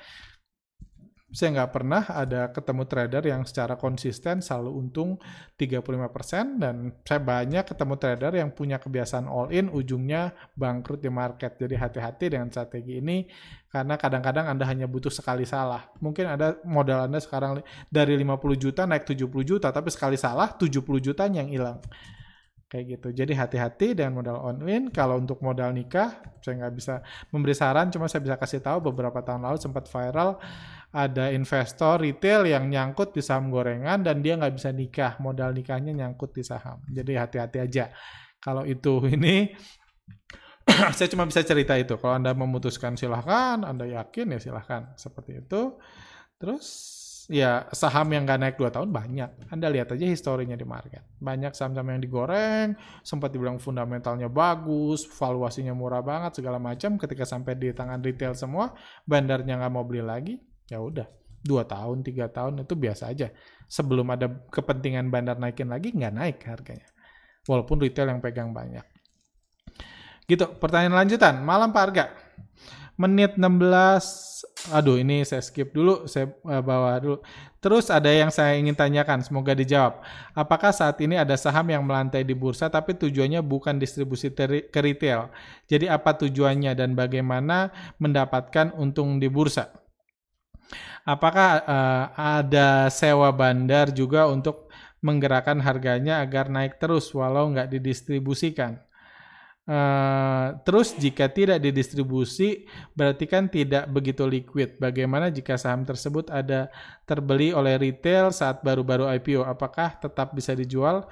saya 1.33 1.49
nggak 1.57 1.73
pernah 1.73 2.05
ada 2.13 2.53
ketemu 2.53 2.85
trader 2.85 3.25
yang 3.25 3.43
secara 3.49 3.81
konsisten 3.81 4.45
selalu 4.45 4.69
untung 4.85 5.17
35% 5.57 6.61
dan 6.61 6.93
saya 7.09 7.21
banyak 7.25 7.65
ketemu 7.65 7.95
trader 7.97 8.33
yang 8.37 8.53
punya 8.53 8.77
kebiasaan 8.77 9.25
all 9.25 9.49
in 9.49 9.73
ujungnya 9.73 10.37
bangkrut 10.53 11.01
di 11.01 11.09
market. 11.09 11.57
Jadi 11.57 11.73
hati-hati 11.73 12.37
dengan 12.37 12.53
strategi 12.53 13.01
ini 13.01 13.25
karena 13.73 13.97
kadang-kadang 13.97 14.53
Anda 14.53 14.69
hanya 14.69 14.85
butuh 14.85 15.09
sekali 15.09 15.49
salah. 15.49 15.89
Mungkin 16.05 16.37
ada 16.37 16.61
modal 16.69 17.09
Anda 17.09 17.17
sekarang 17.17 17.65
dari 17.89 18.13
50 18.21 18.53
juta 18.61 18.85
naik 18.85 19.09
70 19.09 19.33
juta 19.49 19.73
tapi 19.73 19.89
sekali 19.89 20.21
salah 20.21 20.53
70 20.53 20.85
juta 21.01 21.25
yang 21.33 21.49
hilang. 21.49 21.81
kayak 22.73 22.97
gitu. 22.97 23.09
Jadi 23.13 23.37
hati-hati 23.37 23.93
dengan 23.93 24.17
modal 24.25 24.41
online. 24.41 24.89
Kalau 24.89 25.21
untuk 25.21 25.45
modal 25.45 25.77
nikah, 25.77 26.25
saya 26.41 26.57
nggak 26.57 26.73
bisa 26.73 27.05
memberi 27.29 27.53
saran, 27.53 27.93
cuma 27.93 28.09
saya 28.09 28.25
bisa 28.25 28.41
kasih 28.41 28.65
tahu 28.65 28.89
beberapa 28.89 29.21
tahun 29.21 29.45
lalu 29.45 29.61
sempat 29.61 29.93
viral 29.93 30.41
ada 30.93 31.33
investor 31.33 32.05
retail 32.05 32.45
yang 32.45 32.69
nyangkut 32.69 33.17
di 33.17 33.25
saham 33.25 33.49
gorengan 33.49 34.05
dan 34.05 34.21
dia 34.21 34.37
nggak 34.37 34.53
bisa 34.53 34.69
nikah, 34.77 35.17
modal 35.25 35.57
nikahnya 35.57 35.97
nyangkut 35.97 36.37
di 36.37 36.45
saham. 36.45 36.85
Jadi 36.93 37.17
hati-hati 37.17 37.59
aja. 37.65 37.89
Kalau 38.37 38.69
itu 38.69 39.01
ini 39.17 39.49
saya 40.97 41.09
cuma 41.09 41.25
bisa 41.25 41.41
cerita 41.41 41.75
itu. 41.81 41.97
Kalau 41.97 42.21
Anda 42.21 42.37
memutuskan 42.37 43.01
silahkan, 43.01 43.65
Anda 43.65 43.89
yakin 43.89 44.37
ya 44.37 44.39
silahkan. 44.39 44.93
Seperti 45.01 45.41
itu. 45.41 45.81
Terus 46.37 46.69
ya 47.33 47.71
saham 47.73 48.13
yang 48.13 48.29
nggak 48.29 48.41
naik 48.45 48.57
2 48.61 48.69
tahun 48.69 48.93
banyak. 48.93 49.49
Anda 49.49 49.73
lihat 49.73 49.97
aja 49.97 50.05
historinya 50.05 50.61
di 50.61 50.69
market. 50.69 51.09
Banyak 51.17 51.57
saham-saham 51.57 51.97
yang 51.97 52.03
digoreng, 52.05 52.77
sempat 53.01 53.33
dibilang 53.33 53.57
fundamentalnya 53.57 54.29
bagus, 54.29 55.09
valuasinya 55.09 55.73
murah 55.73 56.05
banget, 56.05 56.45
segala 56.45 56.61
macam. 56.61 57.01
Ketika 57.01 57.25
sampai 57.25 57.57
di 57.57 57.73
tangan 57.73 58.05
retail 58.05 58.37
semua, 58.37 58.77
bandarnya 59.09 59.57
nggak 59.57 59.73
mau 59.73 59.89
beli 59.89 60.05
lagi, 60.05 60.35
ya 60.69 60.79
udah. 60.83 61.09
Dua 61.43 61.67
tahun, 61.67 62.07
tiga 62.07 62.31
tahun 62.31 62.63
itu 62.63 62.79
biasa 62.79 63.11
aja. 63.11 63.35
Sebelum 63.67 64.07
ada 64.15 64.31
kepentingan 64.55 65.11
bandar 65.11 65.43
naikin 65.43 65.67
lagi, 65.67 65.91
nggak 65.91 66.15
naik 66.15 66.39
harganya. 66.47 66.87
Walaupun 67.51 67.83
retail 67.83 68.15
yang 68.15 68.23
pegang 68.23 68.55
banyak. 68.55 68.87
Gitu, 70.31 70.47
pertanyaan 70.63 71.03
lanjutan. 71.03 71.43
Malam 71.43 71.75
Pak 71.75 71.83
Arga. 71.83 72.05
Menit 72.95 73.35
16, 73.35 74.71
aduh 74.71 75.01
ini 75.01 75.27
saya 75.27 75.43
skip 75.43 75.75
dulu, 75.75 76.07
saya 76.07 76.31
uh, 76.47 76.63
bawa 76.63 76.95
dulu. 77.03 77.19
Terus 77.59 77.91
ada 77.91 78.07
yang 78.07 78.31
saya 78.31 78.55
ingin 78.55 78.79
tanyakan, 78.79 79.25
semoga 79.27 79.57
dijawab. 79.57 80.05
Apakah 80.37 80.71
saat 80.71 81.01
ini 81.03 81.19
ada 81.19 81.35
saham 81.35 81.67
yang 81.67 81.83
melantai 81.83 82.23
di 82.23 82.37
bursa 82.37 82.71
tapi 82.71 82.95
tujuannya 82.95 83.43
bukan 83.43 83.83
distribusi 83.83 84.31
ke 84.31 84.79
retail? 84.79 85.33
Jadi 85.67 85.91
apa 85.91 86.15
tujuannya 86.15 86.79
dan 86.79 86.95
bagaimana 86.95 87.75
mendapatkan 87.99 88.77
untung 88.79 89.19
di 89.19 89.27
bursa? 89.27 89.82
Apakah 91.03 91.63
uh, 91.67 92.05
ada 92.15 92.87
sewa 92.93 93.31
bandar 93.35 93.91
juga 93.91 94.31
untuk 94.31 94.71
menggerakkan 95.03 95.59
harganya 95.59 96.23
agar 96.23 96.47
naik 96.47 96.79
terus 96.79 97.11
walau 97.11 97.51
nggak 97.51 97.75
didistribusikan? 97.75 98.79
Uh, 99.63 100.59
terus 100.67 100.91
jika 100.99 101.31
tidak 101.31 101.63
didistribusi 101.63 102.67
berarti 102.99 103.31
kan 103.31 103.47
tidak 103.47 103.87
begitu 103.91 104.27
liquid. 104.27 104.75
Bagaimana 104.83 105.31
jika 105.31 105.55
saham 105.55 105.87
tersebut 105.87 106.27
ada 106.35 106.67
terbeli 107.07 107.55
oleh 107.55 107.79
retail 107.79 108.35
saat 108.35 108.59
baru-baru 108.67 109.07
IPO? 109.23 109.47
Apakah 109.47 110.03
tetap 110.03 110.35
bisa 110.35 110.59
dijual 110.59 111.07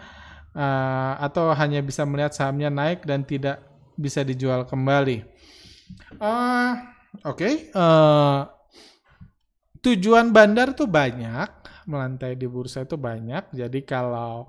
uh, 0.54 1.12
atau 1.22 1.54
hanya 1.54 1.78
bisa 1.78 2.02
melihat 2.02 2.34
sahamnya 2.34 2.74
naik 2.74 3.06
dan 3.06 3.22
tidak 3.22 3.62
bisa 3.94 4.26
dijual 4.26 4.66
kembali? 4.66 5.22
Uh, 6.18 6.74
Oke, 7.26 7.42
okay. 7.42 7.54
uh, 7.74 8.46
tujuan 9.80 10.32
bandar 10.32 10.72
tuh 10.76 10.88
banyak, 10.88 11.48
melantai 11.88 12.36
di 12.36 12.46
bursa 12.46 12.84
itu 12.84 13.00
banyak. 13.00 13.52
Jadi 13.52 13.82
kalau 13.84 14.48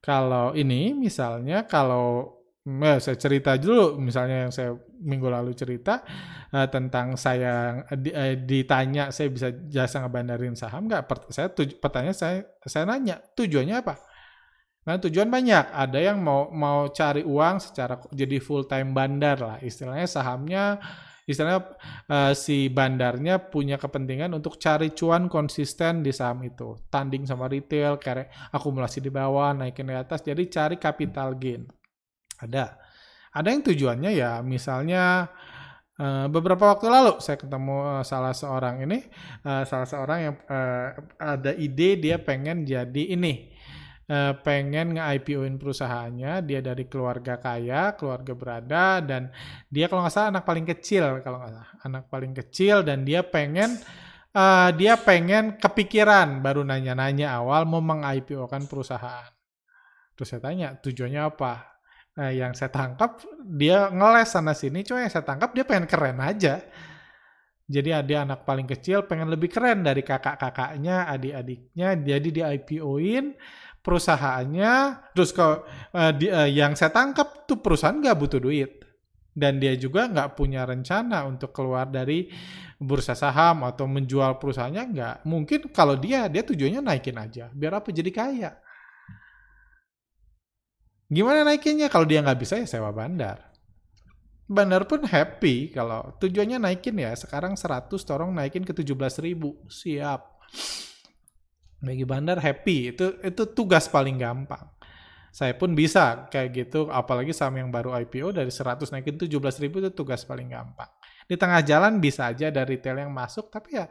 kalau 0.00 0.54
ini 0.54 0.94
misalnya 0.94 1.66
kalau 1.66 2.36
Ya, 2.66 2.98
saya 2.98 3.14
cerita 3.14 3.54
dulu, 3.54 3.94
misalnya 4.02 4.42
yang 4.42 4.50
saya 4.50 4.74
minggu 4.98 5.30
lalu 5.30 5.54
cerita 5.54 6.02
uh, 6.50 6.66
tentang 6.66 7.14
saya 7.14 7.86
uh, 7.86 8.34
ditanya 8.42 9.14
saya 9.14 9.30
bisa 9.30 9.54
jasa 9.70 10.02
ngebandarin 10.02 10.58
saham 10.58 10.90
nggak? 10.90 11.06
Per, 11.06 11.18
saya 11.30 11.46
tuj, 11.54 11.78
pertanyaan 11.78 12.18
saya 12.18 12.42
saya 12.66 12.82
nanya 12.90 13.22
tujuannya 13.38 13.86
apa? 13.86 14.02
Nah 14.82 14.98
tujuan 14.98 15.30
banyak. 15.30 15.78
Ada 15.78 16.10
yang 16.10 16.18
mau 16.18 16.50
mau 16.50 16.90
cari 16.90 17.22
uang 17.22 17.62
secara 17.62 18.02
jadi 18.10 18.42
full 18.42 18.66
time 18.66 18.90
bandar 18.90 19.38
lah, 19.38 19.58
istilahnya 19.62 20.10
sahamnya 20.10 20.82
istilahnya 21.26 21.74
uh, 22.06 22.32
si 22.32 22.70
bandarnya 22.70 23.50
punya 23.50 23.76
kepentingan 23.76 24.30
untuk 24.32 24.62
cari 24.62 24.94
cuan 24.94 25.26
konsisten 25.26 26.06
di 26.06 26.14
saham 26.14 26.46
itu 26.46 26.78
tanding 26.86 27.26
sama 27.26 27.50
retail 27.50 27.98
kayak 27.98 28.30
akumulasi 28.54 29.02
di 29.02 29.10
bawah 29.10 29.50
naikin 29.52 29.90
di 29.90 29.98
atas 29.98 30.22
jadi 30.22 30.40
cari 30.46 30.78
capital 30.78 31.34
gain 31.34 31.66
ada. 32.40 32.78
Ada 33.36 33.52
yang 33.52 33.62
tujuannya 33.68 34.12
ya 34.16 34.40
misalnya 34.40 35.28
uh, 36.00 36.26
beberapa 36.32 36.72
waktu 36.72 36.88
lalu 36.88 37.20
saya 37.20 37.36
ketemu 37.36 38.00
uh, 38.00 38.04
salah 38.04 38.32
seorang 38.32 38.84
ini, 38.88 39.04
uh, 39.44 39.64
salah 39.68 39.88
seorang 39.88 40.18
yang 40.24 40.34
uh, 40.48 40.88
ada 41.20 41.52
ide 41.52 42.00
dia 42.00 42.16
pengen 42.16 42.64
jadi 42.64 43.12
ini, 43.12 43.52
uh, 44.10 44.34
pengen 44.42 44.98
nge-IPO-in 44.98 45.58
perusahaannya, 45.58 46.42
dia 46.46 46.60
dari 46.62 46.86
keluarga 46.86 47.38
kaya, 47.38 47.94
keluarga 47.98 48.32
berada, 48.34 48.86
dan 49.02 49.30
dia 49.70 49.90
kalau 49.90 50.06
nggak 50.06 50.14
salah 50.14 50.30
anak 50.34 50.44
paling 50.46 50.66
kecil, 50.66 51.22
kalau 51.22 51.42
nggak 51.42 51.52
salah, 51.52 51.70
anak 51.82 52.04
paling 52.10 52.32
kecil, 52.34 52.86
dan 52.86 53.02
dia 53.02 53.26
pengen, 53.26 53.78
uh, 54.34 54.70
dia 54.74 54.94
pengen 54.98 55.58
kepikiran, 55.58 56.42
baru 56.42 56.62
nanya-nanya 56.62 57.34
awal 57.34 57.66
mau 57.66 57.82
meng-IPO-kan 57.82 58.66
perusahaan. 58.70 59.30
Terus 60.16 60.28
saya 60.32 60.40
tanya, 60.40 60.74
tujuannya 60.80 61.20
apa? 61.20 61.76
Nah, 62.16 62.32
yang 62.32 62.56
saya 62.56 62.72
tangkap 62.72 63.20
dia 63.44 63.92
ngeles 63.92 64.32
sana 64.32 64.56
sini, 64.56 64.80
cuma 64.80 65.04
yang 65.04 65.12
saya 65.12 65.28
tangkap 65.28 65.52
dia 65.52 65.68
pengen 65.68 65.84
keren 65.84 66.16
aja. 66.24 66.64
Jadi 67.66 67.90
ada 67.90 68.22
anak 68.24 68.46
paling 68.46 68.64
kecil 68.64 69.04
pengen 69.04 69.28
lebih 69.28 69.52
keren 69.52 69.84
dari 69.84 70.00
kakak-kakaknya, 70.00 71.10
adik-adiknya, 71.12 71.98
jadi 71.98 72.28
di 72.30 72.40
IPO-in 72.40 73.34
perusahaannya. 73.86 74.74
Terus 75.14 75.30
kalau 75.30 75.62
uh, 75.94 76.10
di, 76.10 76.26
uh, 76.26 76.50
yang 76.50 76.74
saya 76.74 76.90
tangkap 76.90 77.46
tuh 77.46 77.62
perusahaan 77.62 77.94
nggak 77.94 78.18
butuh 78.18 78.42
duit 78.42 78.82
dan 79.30 79.62
dia 79.62 79.78
juga 79.78 80.10
nggak 80.10 80.34
punya 80.34 80.66
rencana 80.66 81.22
untuk 81.22 81.54
keluar 81.54 81.86
dari 81.86 82.26
bursa 82.82 83.14
saham 83.14 83.62
atau 83.62 83.86
menjual 83.86 84.42
perusahaannya 84.42 84.82
nggak. 84.90 85.16
Mungkin 85.22 85.60
kalau 85.70 85.94
dia 85.94 86.26
dia 86.26 86.42
tujuannya 86.42 86.82
naikin 86.82 87.14
aja, 87.14 87.46
biar 87.54 87.78
apa 87.78 87.94
jadi 87.94 88.10
kaya. 88.10 88.50
Gimana 91.06 91.46
naikinnya? 91.46 91.86
Kalau 91.86 92.02
dia 92.02 92.18
nggak 92.18 92.40
bisa 92.42 92.58
ya 92.58 92.66
sewa 92.66 92.90
bandar. 92.90 93.54
Bandar 94.46 94.86
pun 94.90 95.06
happy 95.06 95.70
kalau 95.70 96.18
tujuannya 96.18 96.58
naikin 96.58 96.98
ya. 96.98 97.14
Sekarang 97.14 97.54
100 97.54 97.94
torong 98.02 98.34
naikin 98.34 98.66
ke 98.66 98.74
17 98.74 99.22
ribu. 99.22 99.54
Siap. 99.70 100.22
Bagi 101.80 102.04
bandar 102.08 102.40
happy. 102.40 102.96
Itu 102.96 103.20
itu 103.20 103.42
tugas 103.52 103.88
paling 103.90 104.16
gampang. 104.16 104.68
Saya 105.32 105.52
pun 105.52 105.76
bisa 105.76 106.28
kayak 106.32 106.48
gitu. 106.56 106.88
Apalagi 106.88 107.36
sama 107.36 107.60
yang 107.60 107.68
baru 107.68 107.92
IPO 107.92 108.32
dari 108.32 108.48
100 108.48 108.88
naikin 108.88 109.20
17 109.20 109.28
ribu 109.60 109.84
itu 109.84 109.92
tugas 109.92 110.24
paling 110.24 110.48
gampang. 110.48 110.88
Di 111.28 111.36
tengah 111.36 111.60
jalan 111.60 112.00
bisa 112.00 112.32
aja 112.32 112.48
dari 112.48 112.80
retail 112.80 113.04
yang 113.04 113.12
masuk. 113.12 113.52
Tapi 113.52 113.76
ya 113.76 113.84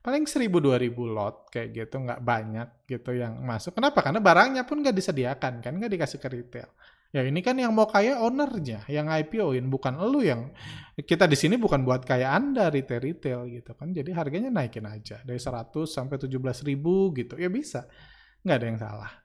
paling 0.00 0.24
1000-2000 0.24 1.16
lot 1.16 1.48
kayak 1.52 1.68
gitu 1.76 1.96
nggak 2.04 2.20
banyak 2.20 2.68
gitu 2.88 3.16
yang 3.16 3.36
masuk. 3.40 3.76
Kenapa? 3.76 4.00
Karena 4.00 4.20
barangnya 4.20 4.64
pun 4.68 4.80
nggak 4.80 4.96
disediakan 4.96 5.60
kan 5.60 5.72
nggak 5.76 5.92
dikasih 5.92 6.18
ke 6.20 6.28
retail. 6.28 6.68
Ya 7.10 7.26
ini 7.26 7.42
kan 7.42 7.58
yang 7.58 7.74
mau 7.74 7.90
kaya 7.90 8.22
ownernya 8.22 8.86
yang 8.86 9.10
IPO-in 9.10 9.66
bukan 9.66 9.98
lu 9.98 10.22
yang 10.22 10.54
kita 10.94 11.26
di 11.26 11.34
sini 11.34 11.58
bukan 11.58 11.82
buat 11.82 12.06
kaya 12.06 12.30
Anda 12.30 12.70
retail-retail 12.70 13.50
gitu 13.50 13.74
kan. 13.74 13.90
Jadi 13.90 14.14
harganya 14.14 14.46
naikin 14.46 14.86
aja 14.86 15.18
dari 15.26 15.42
100 15.42 15.74
sampai 15.90 16.16
17 16.22 16.62
ribu 16.62 17.10
gitu. 17.18 17.34
Ya 17.34 17.50
bisa. 17.50 17.90
nggak 18.40 18.56
ada 18.56 18.66
yang 18.72 18.80
salah 18.80 19.19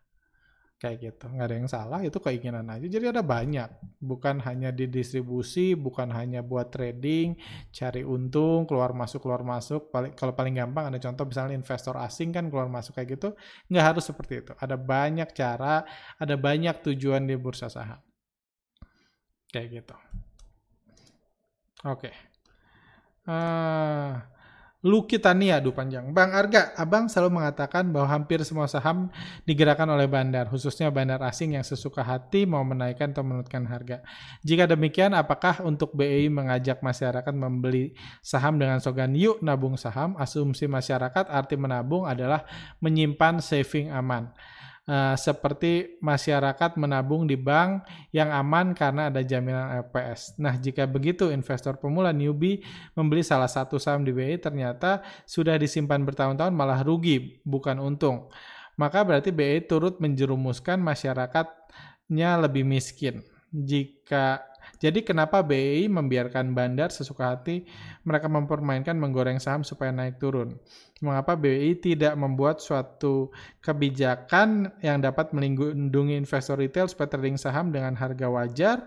kayak 0.76 0.98
gitu. 1.02 1.26
Nggak 1.32 1.46
ada 1.48 1.56
yang 1.56 1.70
salah 1.72 2.00
itu 2.04 2.18
keinginan 2.20 2.68
aja. 2.68 2.86
Jadi 2.86 3.06
ada 3.08 3.24
banyak. 3.24 3.70
Bukan 4.04 4.44
hanya 4.44 4.70
di 4.76 4.86
distribusi 4.92 5.74
bukan 5.74 6.12
hanya 6.12 6.44
buat 6.44 6.70
trading 6.70 7.40
cari 7.72 8.04
untung 8.04 8.68
keluar 8.68 8.92
masuk 8.92 9.24
keluar 9.24 9.42
masuk. 9.42 9.90
Paling 9.90 10.14
kalau 10.14 10.36
paling 10.36 10.56
gampang 10.56 10.92
ada 10.92 11.00
contoh 11.00 11.26
misalnya 11.26 11.56
investor 11.56 11.96
asing 11.98 12.36
kan 12.36 12.52
keluar 12.52 12.68
masuk 12.68 12.96
kayak 13.00 13.18
gitu 13.18 13.34
nggak 13.72 13.86
harus 13.96 14.04
seperti 14.04 14.44
itu. 14.44 14.52
Ada 14.60 14.76
banyak 14.76 15.32
cara 15.32 15.88
ada 16.20 16.36
banyak 16.36 16.76
tujuan 16.92 17.24
di 17.24 17.36
bursa 17.40 17.72
saham. 17.72 18.00
Kayak 19.50 19.68
gitu. 19.82 19.96
Oke. 21.86 22.10
Okay. 22.12 22.14
uh, 23.30 24.35
Luki 24.86 25.18
Tania, 25.18 25.58
aduh 25.58 25.74
panjang. 25.74 26.14
Bang 26.14 26.30
Arga, 26.30 26.70
abang 26.78 27.10
selalu 27.10 27.42
mengatakan 27.42 27.90
bahwa 27.90 28.06
hampir 28.06 28.38
semua 28.46 28.70
saham 28.70 29.10
digerakkan 29.42 29.90
oleh 29.90 30.06
bandar, 30.06 30.46
khususnya 30.46 30.94
bandar 30.94 31.26
asing 31.26 31.58
yang 31.58 31.66
sesuka 31.66 32.06
hati 32.06 32.46
mau 32.46 32.62
menaikkan 32.62 33.10
atau 33.10 33.26
menurunkan 33.26 33.66
harga. 33.66 34.06
Jika 34.46 34.70
demikian, 34.70 35.18
apakah 35.18 35.66
untuk 35.66 35.90
BEI 35.98 36.30
mengajak 36.30 36.86
masyarakat 36.86 37.34
membeli 37.34 37.98
saham 38.22 38.62
dengan 38.62 38.78
slogan 38.78 39.18
yuk 39.18 39.42
nabung 39.42 39.74
saham? 39.74 40.14
Asumsi 40.22 40.70
masyarakat 40.70 41.34
arti 41.34 41.58
menabung 41.58 42.06
adalah 42.06 42.46
menyimpan 42.78 43.42
saving 43.42 43.90
aman. 43.90 44.30
Uh, 44.86 45.18
seperti 45.18 45.98
masyarakat 45.98 46.78
menabung 46.78 47.26
di 47.26 47.34
bank 47.34 47.90
yang 48.14 48.30
aman 48.30 48.78
karena 48.78 49.10
ada 49.10 49.26
jaminan 49.26 49.82
LPS. 49.82 50.38
Nah, 50.38 50.62
jika 50.62 50.86
begitu 50.86 51.34
investor 51.34 51.82
pemula 51.82 52.14
newbie 52.14 52.62
membeli 52.94 53.26
salah 53.26 53.50
satu 53.50 53.82
saham 53.82 54.06
di 54.06 54.14
BI 54.14 54.38
ternyata 54.38 55.02
sudah 55.26 55.58
disimpan 55.58 56.06
bertahun-tahun 56.06 56.54
malah 56.54 56.86
rugi, 56.86 57.42
bukan 57.42 57.82
untung. 57.82 58.30
Maka 58.78 59.02
berarti 59.02 59.34
BI 59.34 59.66
turut 59.66 59.98
menjerumuskan 59.98 60.78
masyarakat 60.78 61.50
lebih 62.46 62.62
miskin. 62.62 63.26
Jika 63.50 64.46
jadi 64.80 65.02
kenapa 65.08 65.40
BEI 65.40 65.88
membiarkan 65.88 66.52
bandar 66.52 66.92
sesuka 66.92 67.34
hati 67.36 67.64
mereka 68.04 68.28
mempermainkan 68.28 68.96
menggoreng 69.00 69.40
saham 69.40 69.64
supaya 69.64 69.90
naik 69.96 70.20
turun? 70.20 70.60
Mengapa 71.00 71.36
BEI 71.40 71.80
tidak 71.80 72.14
membuat 72.20 72.60
suatu 72.60 73.32
kebijakan 73.64 74.72
yang 74.84 75.00
dapat 75.00 75.32
melindungi 75.32 76.20
investor 76.20 76.60
retail 76.60 76.92
supaya 76.92 77.08
trading 77.12 77.40
saham 77.40 77.72
dengan 77.72 77.96
harga 77.96 78.28
wajar 78.28 78.78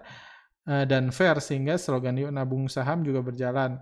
eh, 0.69 0.85
dan 0.85 1.09
fair 1.09 1.41
sehingga 1.41 1.81
slogan 1.81 2.21
yuk 2.21 2.33
nabung 2.33 2.69
saham 2.69 3.01
juga 3.03 3.25
berjalan. 3.25 3.81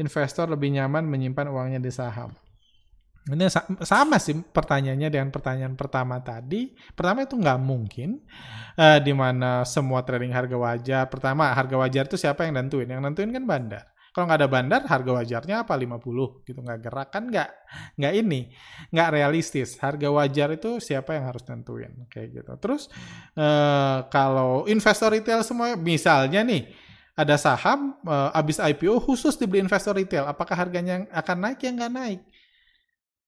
Investor 0.00 0.48
lebih 0.48 0.72
nyaman 0.72 1.04
menyimpan 1.04 1.52
uangnya 1.52 1.80
di 1.80 1.92
saham. 1.92 2.32
Ini 3.22 3.46
sama 3.86 4.18
sih 4.18 4.34
pertanyaannya 4.34 5.06
dengan 5.06 5.30
pertanyaan 5.30 5.78
pertama 5.78 6.18
tadi. 6.18 6.74
Pertama 6.90 7.22
itu 7.22 7.38
nggak 7.38 7.60
mungkin, 7.62 8.18
uh, 8.74 8.98
di 8.98 9.14
mana 9.14 9.62
semua 9.62 10.02
trading 10.02 10.34
harga 10.34 10.58
wajar. 10.58 11.06
Pertama, 11.06 11.54
harga 11.54 11.78
wajar 11.78 12.10
itu 12.10 12.18
siapa 12.18 12.42
yang 12.42 12.58
nentuin? 12.58 12.90
Yang 12.90 13.02
nentuin 13.06 13.30
kan 13.30 13.44
bandar. 13.46 13.84
Kalau 14.10 14.26
nggak 14.26 14.40
ada 14.42 14.50
bandar, 14.50 14.80
harga 14.90 15.10
wajarnya 15.22 15.64
apa 15.64 15.72
50 15.72 16.44
gitu 16.44 16.60
nggak 16.60 16.80
gerak 16.84 17.08
kan 17.16 17.32
nggak 17.32 17.48
nggak 17.96 18.12
ini 18.12 18.50
nggak 18.90 19.08
realistis. 19.14 19.78
Harga 19.78 20.10
wajar 20.10 20.52
itu 20.52 20.82
siapa 20.82 21.14
yang 21.14 21.30
harus 21.30 21.46
nentuin 21.46 21.94
kayak 22.10 22.42
gitu. 22.42 22.52
Terus 22.58 22.90
uh, 23.38 24.04
kalau 24.10 24.66
investor 24.66 25.14
retail 25.14 25.46
semua, 25.46 25.78
misalnya 25.78 26.42
nih 26.42 26.68
ada 27.14 27.38
saham 27.38 27.96
uh, 28.04 28.34
abis 28.36 28.58
IPO 28.58 29.00
khusus 29.00 29.38
dibeli 29.38 29.62
investor 29.64 29.94
retail, 29.96 30.26
apakah 30.28 30.58
harganya 30.58 31.06
akan 31.14 31.48
naik? 31.48 31.62
Ya 31.64 31.70
nggak 31.72 31.94
naik 31.94 32.20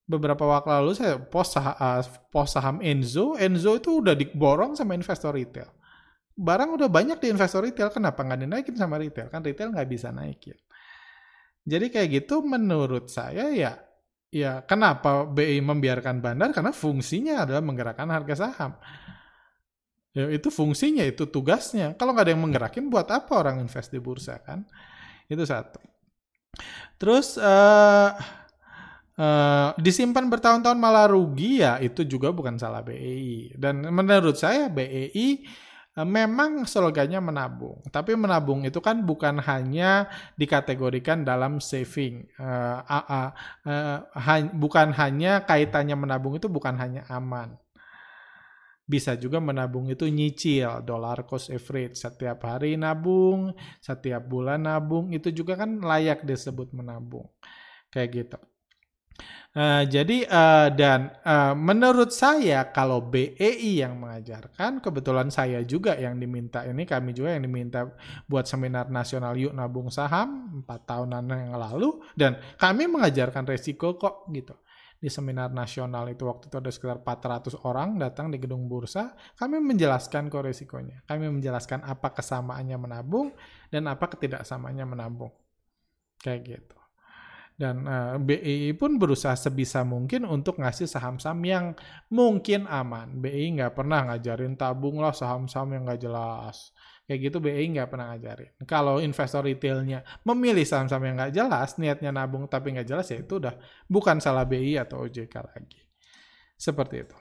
beberapa 0.05 0.45
waktu 0.45 0.69
lalu 0.69 0.93
saya 0.93 1.17
post, 1.17 1.57
sah 1.57 1.75
uh, 1.77 2.05
post 2.29 2.57
saham 2.57 2.79
Enzo, 2.85 3.37
Enzo 3.41 3.81
itu 3.81 4.05
udah 4.05 4.13
diborong 4.13 4.77
sama 4.77 4.93
investor 4.93 5.33
retail. 5.33 5.69
Barang 6.35 6.77
udah 6.77 6.91
banyak 6.91 7.23
di 7.23 7.33
investor 7.33 7.65
retail, 7.65 7.89
kenapa 7.89 8.21
nggak 8.21 8.45
dinaikin 8.45 8.77
sama 8.77 9.01
retail? 9.01 9.33
Kan 9.33 9.41
retail 9.41 9.73
nggak 9.73 9.89
bisa 9.89 10.13
naikin. 10.13 10.59
Jadi 11.65 11.89
kayak 11.89 12.09
gitu 12.21 12.45
menurut 12.45 13.09
saya 13.09 13.49
ya, 13.49 13.81
ya 14.29 14.61
kenapa 14.69 15.25
BI 15.25 15.65
membiarkan 15.65 16.21
bandar? 16.21 16.53
Karena 16.53 16.77
fungsinya 16.77 17.49
adalah 17.49 17.65
menggerakkan 17.65 18.11
harga 18.13 18.35
saham. 18.45 18.77
Ya, 20.15 20.31
itu 20.31 20.53
fungsinya, 20.53 21.03
itu 21.03 21.27
tugasnya. 21.27 21.97
Kalau 21.99 22.15
nggak 22.15 22.25
ada 22.29 22.33
yang 22.37 22.45
menggerakin, 22.45 22.87
buat 22.87 23.09
apa 23.11 23.35
orang 23.35 23.59
invest 23.65 23.91
di 23.91 23.99
bursa 23.99 24.39
kan? 24.45 24.63
Itu 25.27 25.43
satu. 25.43 25.81
Terus 27.01 27.35
uh, 27.41 28.15
Uh, 29.15 29.71
disimpan 29.79 30.27
bertahun-tahun 30.27 30.75
malah 30.75 31.07
rugi 31.07 31.63
ya 31.63 31.79
itu 31.79 32.03
juga 32.03 32.35
bukan 32.35 32.59
salah 32.59 32.83
BEI 32.83 33.55
dan 33.55 33.87
menurut 33.95 34.35
saya 34.35 34.67
BEI 34.67 35.47
uh, 35.95 36.03
eh, 36.03 36.09
memang 36.09 36.67
slogannya 36.67 37.23
menabung. 37.23 37.79
Tapi 37.95 38.19
menabung 38.19 38.67
itu 38.67 38.83
kan 38.83 39.07
bukan 39.07 39.39
hanya 39.39 40.11
dikategorikan 40.35 41.23
dalam 41.23 41.63
saving. 41.63 42.27
Uh, 42.43 42.83
uh, 42.83 43.07
uh, 43.07 43.31
uh, 43.63 43.99
ha 44.19 44.35
bukan 44.51 44.91
hanya 44.99 45.47
kaitannya 45.47 45.95
menabung 45.95 46.35
itu 46.35 46.51
bukan 46.51 46.75
hanya 46.75 47.07
aman. 47.07 47.55
Bisa 48.83 49.15
juga 49.15 49.39
menabung 49.39 49.87
itu 49.95 50.11
nyicil 50.11 50.83
dollar 50.83 51.23
cost 51.23 51.55
average. 51.55 52.03
Setiap 52.03 52.43
hari 52.51 52.75
nabung 52.75 53.55
setiap 53.79 54.27
bulan 54.27 54.67
nabung 54.67 55.15
itu 55.15 55.31
juga 55.31 55.55
kan 55.55 55.79
layak 55.79 56.27
disebut 56.27 56.75
menabung. 56.75 57.31
Kayak 57.95 58.11
gitu 58.11 58.39
Uh, 59.55 59.87
jadi 59.87 60.27
uh, 60.27 60.69
dan 60.75 61.15
uh, 61.23 61.55
menurut 61.55 62.11
saya 62.11 62.75
kalau 62.75 62.99
BEI 63.07 63.87
yang 63.87 64.03
mengajarkan, 64.03 64.83
kebetulan 64.83 65.31
saya 65.31 65.63
juga 65.63 65.95
yang 65.95 66.19
diminta 66.19 66.67
ini, 66.67 66.83
kami 66.83 67.15
juga 67.15 67.39
yang 67.39 67.47
diminta 67.47 67.87
buat 68.27 68.51
seminar 68.51 68.91
nasional 68.91 69.39
yuk 69.39 69.55
nabung 69.55 69.95
saham 69.95 70.59
empat 70.59 70.91
tahunan 70.91 71.23
yang 71.31 71.55
lalu, 71.55 72.03
dan 72.19 72.35
kami 72.59 72.91
mengajarkan 72.91 73.47
resiko 73.47 73.95
kok 73.95 74.27
gitu 74.35 74.59
di 75.05 75.13
seminar 75.13 75.53
nasional 75.53 76.09
itu 76.09 76.25
waktu 76.25 76.49
itu 76.49 76.57
ada 76.57 76.71
sekitar 76.73 76.99
400 77.05 77.69
orang 77.69 78.01
datang 78.01 78.33
di 78.33 78.41
gedung 78.41 78.65
bursa, 78.65 79.13
kami 79.37 79.61
menjelaskan 79.61 80.33
kok 80.33 80.49
resikonya. 80.49 81.05
Kami 81.05 81.29
menjelaskan 81.29 81.85
apa 81.85 82.09
kesamaannya 82.17 82.81
menabung 82.81 83.37
dan 83.69 83.85
apa 83.85 84.09
ketidaksamaannya 84.09 84.87
menabung. 84.89 85.29
Kayak 86.25 86.41
gitu. 86.49 86.79
Dan 87.55 87.87
uh, 87.87 88.19
eh, 88.19 88.19
BI 88.19 88.75
pun 88.75 88.99
berusaha 88.99 89.39
sebisa 89.39 89.87
mungkin 89.87 90.27
untuk 90.27 90.59
ngasih 90.59 90.91
saham-saham 90.91 91.39
yang 91.47 91.67
mungkin 92.11 92.67
aman. 92.67 93.23
BI 93.23 93.55
nggak 93.55 93.79
pernah 93.79 94.11
ngajarin 94.11 94.59
tabung 94.59 94.99
lah 94.99 95.15
saham-saham 95.15 95.71
yang 95.79 95.83
nggak 95.87 96.03
jelas. 96.03 96.75
Kayak 97.07 97.31
gitu 97.31 97.39
BI 97.39 97.65
nggak 97.79 97.89
pernah 97.95 98.11
ngajarin. 98.11 98.53
Kalau 98.67 98.99
investor 98.99 99.47
retailnya 99.47 100.03
memilih 100.27 100.67
saham-saham 100.67 101.05
yang 101.07 101.15
nggak 101.15 101.35
jelas, 101.35 101.79
niatnya 101.79 102.11
nabung 102.11 102.51
tapi 102.51 102.75
nggak 102.75 102.89
jelas 102.91 103.07
ya 103.15 103.23
itu 103.23 103.39
udah 103.39 103.55
bukan 103.87 104.19
salah 104.19 104.43
BI 104.43 104.75
atau 104.75 105.07
OJK 105.07 105.35
lagi. 105.47 105.79
Seperti 106.59 107.07
itu. 107.07 107.17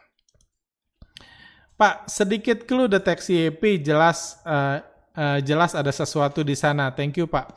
Pak, 1.78 2.10
sedikit 2.10 2.66
clue 2.66 2.90
deteksi 2.90 3.54
EP 3.54 3.62
jelas 3.82 4.42
uh, 4.46 4.82
uh, 5.14 5.40
jelas 5.46 5.78
ada 5.78 5.94
sesuatu 5.94 6.42
di 6.42 6.58
sana. 6.58 6.90
Thank 6.94 7.22
you, 7.22 7.30
Pak. 7.30 7.54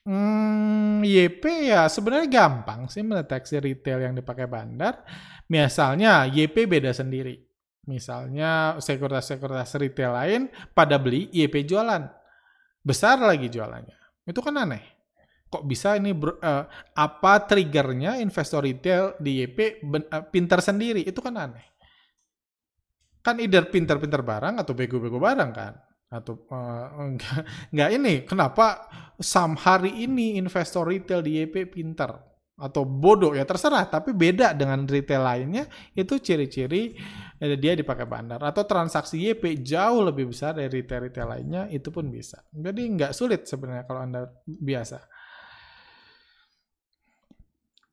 Hmm, 0.00 1.04
YP 1.04 1.68
ya 1.68 1.84
sebenarnya 1.84 2.28
gampang 2.32 2.88
sih 2.88 3.04
mendeteksi 3.04 3.60
retail 3.60 4.00
yang 4.00 4.14
dipakai 4.16 4.48
bandar. 4.48 5.04
Misalnya 5.52 6.24
YP 6.24 6.64
beda 6.64 6.96
sendiri. 6.96 7.36
Misalnya 7.84 8.80
sekuritas-sekuritas 8.80 9.76
retail 9.76 10.12
lain 10.16 10.42
pada 10.72 10.96
beli 10.96 11.28
YP 11.36 11.68
jualan. 11.68 12.00
Besar 12.80 13.20
lagi 13.20 13.52
jualannya. 13.52 14.24
Itu 14.24 14.40
kan 14.40 14.56
aneh. 14.56 14.84
Kok 15.50 15.66
bisa 15.66 15.98
ini 15.98 16.14
uh, 16.14 16.64
apa 16.94 17.32
triggernya 17.44 18.22
investor 18.22 18.64
retail 18.64 19.18
di 19.20 19.44
YP 19.44 19.84
uh, 19.84 20.24
pintar 20.32 20.64
sendiri? 20.64 21.04
Itu 21.04 21.20
kan 21.20 21.36
aneh. 21.36 21.66
Kan 23.20 23.36
either 23.36 23.68
pintar-pintar 23.68 24.24
barang 24.24 24.64
atau 24.64 24.72
bego-bego 24.72 25.20
barang 25.20 25.50
kan 25.52 25.89
atau 26.10 26.34
uh, 26.50 26.90
enggak, 27.06 27.46
enggak 27.70 27.90
ini 27.94 28.14
kenapa 28.26 28.90
saham 29.22 29.54
hari 29.54 30.04
ini 30.04 30.34
investor 30.36 30.90
retail 30.90 31.22
di 31.22 31.38
YP 31.40 31.70
pinter? 31.70 32.28
Atau 32.60 32.84
bodoh 32.84 33.32
ya 33.32 33.48
terserah 33.48 33.88
tapi 33.88 34.12
beda 34.12 34.52
dengan 34.52 34.84
retail 34.84 35.24
lainnya 35.24 35.64
itu 35.96 36.20
ciri-ciri 36.20 36.92
eh, 37.40 37.56
dia 37.56 37.72
dipakai 37.72 38.04
bandar. 38.04 38.36
Atau 38.44 38.68
transaksi 38.68 39.16
YP 39.16 39.64
jauh 39.64 40.04
lebih 40.04 40.28
besar 40.28 40.52
dari 40.52 40.68
retail-retail 40.68 41.24
lainnya 41.24 41.62
itu 41.72 41.88
pun 41.88 42.12
bisa. 42.12 42.44
Jadi 42.52 42.82
nggak 43.00 43.16
sulit 43.16 43.48
sebenarnya 43.48 43.88
kalau 43.88 44.04
anda 44.04 44.28
biasa 44.44 45.00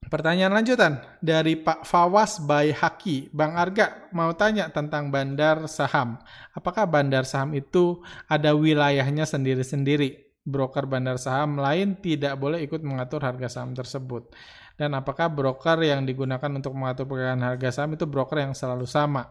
Pertanyaan 0.08 0.56
lanjutan 0.56 1.04
dari 1.20 1.60
Pak 1.60 1.84
Fawas 1.84 2.40
by 2.40 2.72
Haki. 2.72 3.28
Bang 3.36 3.60
Arga 3.60 4.08
mau 4.16 4.32
tanya 4.40 4.72
tentang 4.72 5.12
bandar 5.12 5.68
saham. 5.68 6.16
Apakah 6.56 6.88
bandar 6.88 7.28
saham 7.28 7.52
itu 7.52 8.00
ada 8.32 8.56
wilayahnya 8.56 9.28
sendiri-sendiri? 9.28 10.40
Broker 10.48 10.88
bandar 10.88 11.20
saham 11.20 11.60
lain 11.60 12.00
tidak 12.00 12.40
boleh 12.40 12.64
ikut 12.64 12.80
mengatur 12.88 13.20
harga 13.20 13.60
saham 13.60 13.76
tersebut. 13.76 14.32
Dan 14.80 14.96
apakah 14.96 15.28
broker 15.28 15.76
yang 15.84 16.08
digunakan 16.08 16.48
untuk 16.56 16.72
mengatur 16.72 17.04
pergerakan 17.04 17.44
harga 17.44 17.84
saham 17.84 18.00
itu 18.00 18.08
broker 18.08 18.40
yang 18.40 18.56
selalu 18.56 18.88
sama? 18.88 19.28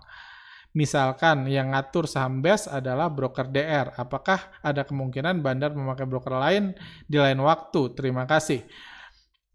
Misalkan 0.76 1.48
yang 1.48 1.72
ngatur 1.72 2.04
saham 2.04 2.44
BES 2.44 2.68
adalah 2.68 3.08
broker 3.08 3.48
DR. 3.48 3.96
Apakah 3.96 4.60
ada 4.60 4.84
kemungkinan 4.84 5.40
bandar 5.40 5.72
memakai 5.72 6.04
broker 6.04 6.36
lain 6.36 6.76
di 7.08 7.16
lain 7.16 7.40
waktu? 7.40 7.96
Terima 7.96 8.28
kasih. 8.28 8.60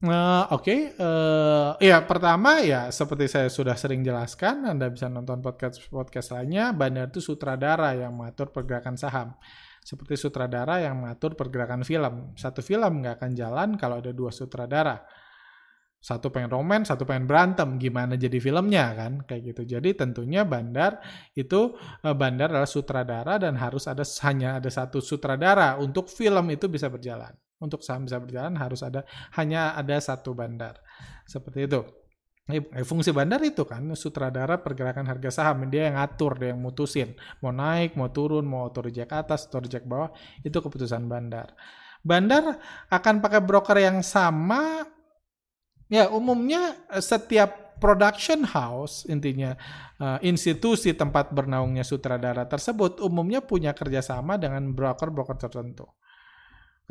Uh, 0.02 0.50
Oke, 0.50 0.66
okay. 0.66 0.80
uh, 0.98 1.78
eh, 1.78 1.94
ya 1.94 2.02
pertama 2.10 2.58
ya 2.66 2.90
seperti 2.90 3.30
saya 3.30 3.54
sudah 3.54 3.78
sering 3.78 4.02
jelaskan, 4.02 4.66
Anda 4.66 4.90
bisa 4.90 5.06
nonton 5.06 5.46
podcast 5.46 5.78
podcast 5.94 6.34
lainnya. 6.34 6.74
Bandar 6.74 7.14
itu 7.14 7.22
sutradara 7.22 7.94
yang 7.94 8.18
mengatur 8.18 8.50
pergerakan 8.50 8.98
saham, 8.98 9.38
seperti 9.86 10.18
sutradara 10.18 10.82
yang 10.82 11.06
mengatur 11.06 11.38
pergerakan 11.38 11.86
film. 11.86 12.34
Satu 12.34 12.66
film 12.66 13.06
nggak 13.06 13.22
akan 13.22 13.32
jalan 13.38 13.70
kalau 13.78 14.02
ada 14.02 14.10
dua 14.10 14.34
sutradara. 14.34 15.06
Satu 16.02 16.34
pengen 16.34 16.50
roman, 16.50 16.82
satu 16.82 17.06
pengen 17.06 17.30
berantem, 17.30 17.78
gimana 17.78 18.18
jadi 18.18 18.42
filmnya 18.42 18.98
kan, 18.98 19.22
kayak 19.22 19.54
gitu. 19.54 19.78
Jadi 19.78 19.94
tentunya 19.94 20.42
bandar 20.42 20.98
itu 21.38 21.78
uh, 21.78 22.16
bandar 22.18 22.50
adalah 22.50 22.66
sutradara 22.66 23.38
dan 23.38 23.54
harus 23.54 23.86
ada 23.86 24.02
hanya 24.26 24.58
ada 24.58 24.74
satu 24.74 24.98
sutradara 24.98 25.78
untuk 25.78 26.10
film 26.10 26.50
itu 26.50 26.66
bisa 26.66 26.90
berjalan 26.90 27.38
untuk 27.62 27.86
saham 27.86 28.10
bisa 28.10 28.18
berjalan 28.18 28.58
harus 28.58 28.82
ada 28.82 29.06
hanya 29.38 29.78
ada 29.78 29.96
satu 30.02 30.34
bandar. 30.34 30.82
Seperti 31.30 31.70
itu. 31.70 31.82
Eh, 32.52 32.84
fungsi 32.84 33.16
bandar 33.16 33.40
itu 33.48 33.64
kan 33.64 33.86
sutradara 33.96 34.60
pergerakan 34.60 35.08
harga 35.08 35.30
saham 35.32 35.72
dia 35.72 35.88
yang 35.88 35.96
ngatur 35.96 36.36
dia 36.36 36.52
yang 36.52 36.60
mutusin 36.60 37.16
mau 37.40 37.54
naik 37.54 37.96
mau 37.96 38.12
turun 38.12 38.44
mau 38.44 38.68
auto 38.68 38.84
reject 38.84 39.14
atas 39.14 39.48
auto 39.48 39.64
reject 39.64 39.88
bawah 39.88 40.12
itu 40.44 40.58
keputusan 40.60 41.08
bandar 41.08 41.56
bandar 42.04 42.60
akan 42.92 43.24
pakai 43.24 43.40
broker 43.46 43.78
yang 43.80 44.04
sama 44.04 44.84
ya 45.88 46.12
umumnya 46.12 46.76
eh, 46.92 47.00
setiap 47.00 47.78
production 47.82 48.46
house 48.46 49.10
intinya 49.10 49.58
uh, 49.98 50.22
institusi 50.22 50.94
tempat 50.94 51.34
bernaungnya 51.34 51.82
sutradara 51.82 52.46
tersebut 52.46 53.02
umumnya 53.02 53.42
punya 53.42 53.74
kerjasama 53.74 54.38
dengan 54.38 54.70
broker-broker 54.70 55.34
tertentu 55.42 55.90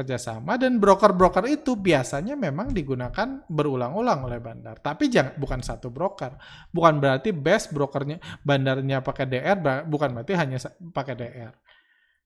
kerjasama 0.00 0.56
dan 0.56 0.80
broker-broker 0.80 1.44
itu 1.46 1.76
biasanya 1.76 2.34
memang 2.34 2.72
digunakan 2.72 3.44
berulang-ulang 3.46 4.26
oleh 4.26 4.40
bandar. 4.40 4.80
Tapi 4.80 5.12
jangan 5.12 5.36
bukan 5.36 5.60
satu 5.60 5.92
broker. 5.92 6.40
Bukan 6.72 6.98
berarti 6.98 7.36
best 7.36 7.76
brokernya 7.76 8.16
bandarnya 8.40 9.04
pakai 9.04 9.28
DR 9.28 9.56
bukan 9.84 10.16
berarti 10.16 10.32
hanya 10.34 10.58
pakai 10.96 11.14
DR 11.14 11.52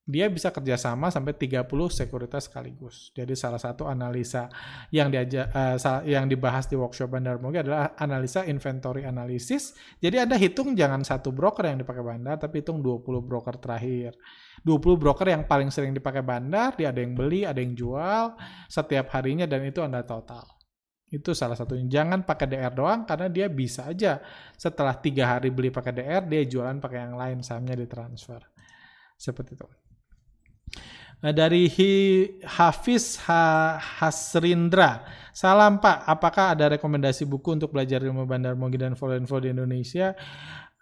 dia 0.04 0.28
bisa 0.28 0.52
kerjasama 0.52 1.08
sampai 1.08 1.32
30 1.32 1.64
sekuritas 1.88 2.52
sekaligus. 2.52 3.08
Jadi 3.16 3.32
salah 3.32 3.56
satu 3.56 3.88
analisa 3.88 4.52
yang 4.92 5.08
diajak 5.08 5.48
uh, 5.48 6.04
yang 6.04 6.28
dibahas 6.28 6.68
di 6.68 6.76
workshop 6.76 7.08
Bandar 7.08 7.40
Mogi 7.40 7.64
adalah 7.64 7.96
analisa 7.96 8.44
inventory 8.44 9.08
analysis. 9.08 9.72
Jadi 10.04 10.20
Anda 10.20 10.36
hitung 10.36 10.76
jangan 10.76 11.00
satu 11.08 11.32
broker 11.32 11.64
yang 11.64 11.80
dipakai 11.80 12.04
bandar, 12.04 12.36
tapi 12.36 12.60
hitung 12.60 12.84
20 12.84 13.24
broker 13.24 13.56
terakhir. 13.56 14.12
20 14.62 15.02
broker 15.02 15.26
yang 15.26 15.42
paling 15.48 15.74
sering 15.74 15.90
dipakai 15.90 16.22
bandar, 16.22 16.78
dia 16.78 16.94
ada 16.94 17.02
yang 17.02 17.18
beli, 17.18 17.42
ada 17.42 17.58
yang 17.58 17.74
jual 17.74 18.38
setiap 18.70 19.10
harinya 19.16 19.48
dan 19.50 19.66
itu 19.66 19.82
Anda 19.82 20.06
total. 20.06 20.46
Itu 21.10 21.34
salah 21.34 21.58
satunya. 21.58 21.86
Jangan 21.86 22.22
pakai 22.22 22.46
DR 22.46 22.74
doang 22.74 23.02
karena 23.06 23.26
dia 23.26 23.46
bisa 23.50 23.90
aja 23.90 24.22
setelah 24.54 24.94
tiga 24.98 25.36
hari 25.36 25.50
beli 25.50 25.74
pakai 25.74 25.92
DR, 25.94 26.22
dia 26.26 26.42
jualan 26.46 26.78
pakai 26.78 26.98
yang 27.02 27.14
lain, 27.18 27.38
sahamnya 27.42 27.74
ditransfer. 27.78 28.42
Seperti 29.14 29.58
itu. 29.58 29.66
Nah, 31.24 31.32
dari 31.32 31.72
Hafiz 32.44 33.16
ha, 33.24 33.80
Hasrindra. 33.80 35.08
Salam 35.32 35.80
Pak, 35.80 36.04
apakah 36.04 36.52
ada 36.52 36.76
rekomendasi 36.76 37.24
buku 37.24 37.56
untuk 37.56 37.72
belajar 37.72 38.04
ilmu 38.04 38.28
bandar 38.28 38.52
mogi 38.52 38.76
dan 38.76 38.92
follow 38.92 39.16
info 39.16 39.40
di 39.40 39.48
Indonesia? 39.48 40.12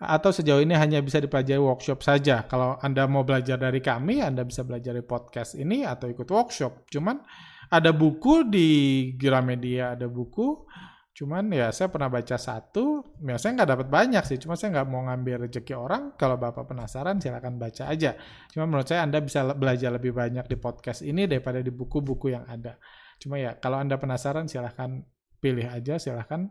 Atau 0.03 0.35
sejauh 0.35 0.59
ini 0.59 0.75
hanya 0.75 0.99
bisa 0.99 1.23
dipelajari 1.23 1.63
workshop 1.63 2.03
saja? 2.03 2.43
Kalau 2.51 2.77
Anda 2.83 3.07
mau 3.07 3.23
belajar 3.23 3.57
dari 3.57 3.79
kami, 3.79 4.19
Anda 4.19 4.43
bisa 4.43 4.67
belajar 4.67 4.99
di 4.99 5.05
podcast 5.07 5.55
ini 5.55 5.87
atau 5.87 6.11
ikut 6.11 6.27
workshop. 6.27 6.91
Cuman 6.91 7.23
ada 7.71 7.95
buku 7.95 8.51
di 8.51 8.69
Gramedia, 9.15 9.95
ada 9.95 10.11
buku 10.11 10.67
Cuman 11.13 11.53
ya 11.53 11.69
saya 11.77 11.93
pernah 11.93 12.09
baca 12.09 12.41
satu, 12.41 13.05
ya 13.21 13.37
saya 13.37 13.53
nggak 13.53 13.71
dapat 13.77 13.89
banyak 13.93 14.25
sih, 14.25 14.41
cuma 14.41 14.57
saya 14.57 14.81
nggak 14.81 14.89
mau 14.89 15.05
ngambil 15.05 15.45
rezeki 15.45 15.77
orang. 15.77 16.17
Kalau 16.17 16.41
Bapak 16.41 16.65
penasaran 16.65 17.21
silahkan 17.21 17.53
baca 17.53 17.85
aja. 17.93 18.17
Cuma 18.49 18.65
menurut 18.65 18.89
saya 18.89 19.05
Anda 19.05 19.21
bisa 19.21 19.45
belajar 19.53 19.93
lebih 19.93 20.17
banyak 20.17 20.49
di 20.49 20.57
podcast 20.57 21.05
ini 21.05 21.29
daripada 21.29 21.61
di 21.61 21.69
buku-buku 21.69 22.33
yang 22.33 22.49
ada. 22.49 22.81
Cuma 23.21 23.37
ya 23.37 23.61
kalau 23.61 23.77
Anda 23.77 24.01
penasaran 24.01 24.49
silahkan 24.49 25.05
pilih 25.37 25.69
aja, 25.69 26.01
silahkan. 26.01 26.49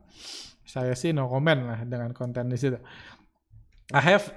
Saya 0.62 0.94
sih 0.94 1.10
no 1.10 1.26
comment 1.26 1.66
lah 1.66 1.80
dengan 1.82 2.14
konten 2.14 2.46
di 2.46 2.58
situ. 2.62 2.78
I 3.94 4.02
have 4.02 4.34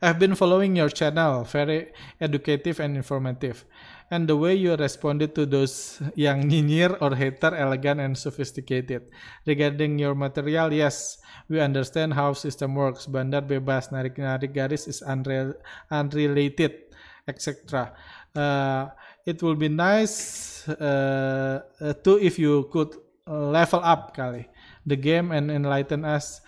I've 0.00 0.18
been 0.18 0.36
following 0.36 0.76
your 0.76 0.90
channel, 0.90 1.42
very 1.42 1.90
educative 2.20 2.78
and 2.78 2.96
informative 2.96 3.64
and 4.10 4.28
the 4.28 4.36
way 4.36 4.54
you 4.54 4.74
responded 4.76 5.34
to 5.36 5.44
those 5.44 6.00
yang 6.16 6.48
nyinyir 6.48 6.96
or 7.00 7.12
hater 7.12 7.52
elegant 7.52 8.00
and 8.00 8.16
sophisticated. 8.16 9.12
Regarding 9.44 10.00
your 10.00 10.14
material, 10.14 10.72
yes, 10.72 11.20
we 11.48 11.60
understand 11.60 12.16
how 12.16 12.32
system 12.32 12.74
works. 12.74 13.04
Bandar 13.04 13.44
bebas, 13.44 13.92
narik-narik 13.92 14.56
garis 14.56 14.88
is 14.88 15.04
unre 15.04 15.52
unrelated, 15.92 16.88
etc. 17.28 17.92
Uh, 18.32 18.88
it 19.28 19.44
will 19.44 19.56
be 19.56 19.68
nice 19.68 20.64
uh, 20.68 21.60
uh, 21.80 21.92
too 22.00 22.16
if 22.16 22.40
you 22.40 22.68
could 22.72 22.96
level 23.28 23.84
up 23.84 24.16
kali 24.16 24.48
the 24.88 24.96
game 24.96 25.36
and 25.36 25.52
enlighten 25.52 26.04
us 26.04 26.40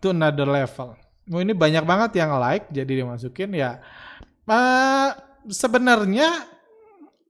to 0.00 0.16
another 0.16 0.48
level. 0.48 0.96
Oh, 1.26 1.42
ini 1.42 1.58
banyak 1.58 1.82
banget 1.82 2.22
yang 2.22 2.38
like, 2.38 2.70
jadi 2.70 3.02
dimasukin 3.02 3.50
ya. 3.50 3.82
Uh, 4.46 5.10
sebenarnya 5.50 6.46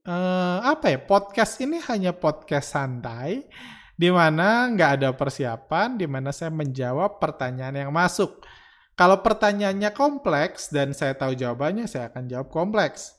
uh, 0.05 0.61
apa 0.61 0.93
ya 0.93 0.99
podcast 1.01 1.57
ini 1.65 1.81
hanya 1.89 2.13
podcast 2.13 2.77
santai 2.77 3.49
di 3.97 4.13
mana 4.13 4.69
nggak 4.69 5.01
ada 5.01 5.09
persiapan, 5.17 5.97
di 5.97 6.05
mana 6.05 6.29
saya 6.29 6.53
menjawab 6.53 7.17
pertanyaan 7.17 7.89
yang 7.89 7.91
masuk. 7.91 8.45
Kalau 8.93 9.25
pertanyaannya 9.25 9.89
kompleks 9.93 10.69
dan 10.69 10.93
saya 10.93 11.17
tahu 11.17 11.33
jawabannya, 11.33 11.89
saya 11.89 12.13
akan 12.13 12.29
jawab 12.29 12.53
kompleks. 12.53 13.16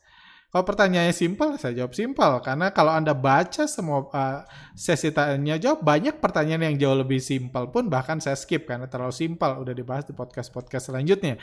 Kalau 0.48 0.64
pertanyaannya 0.64 1.12
simpel, 1.12 1.61
saya 1.61 1.84
jawab 1.84 1.92
simpel. 1.92 2.40
Karena 2.40 2.72
kalau 2.72 2.96
Anda 2.96 3.12
baca 3.12 3.68
semua 3.68 4.08
uh, 4.08 4.48
sesi 4.72 5.12
tanya 5.12 5.61
jawab, 5.61 5.84
banyak 5.84 6.24
pertanyaan 6.24 6.72
yang 6.72 6.76
jauh 6.80 6.96
lebih 6.96 7.20
simpel 7.20 7.68
pun 7.68 7.92
bahkan 7.92 8.16
saya 8.16 8.32
skip 8.32 8.64
karena 8.64 8.88
terlalu 8.88 9.12
simpel. 9.12 9.61
Udah 9.61 9.76
dibahas 9.76 10.08
di 10.08 10.16
podcast-podcast 10.16 10.88
selanjutnya. 10.88 11.37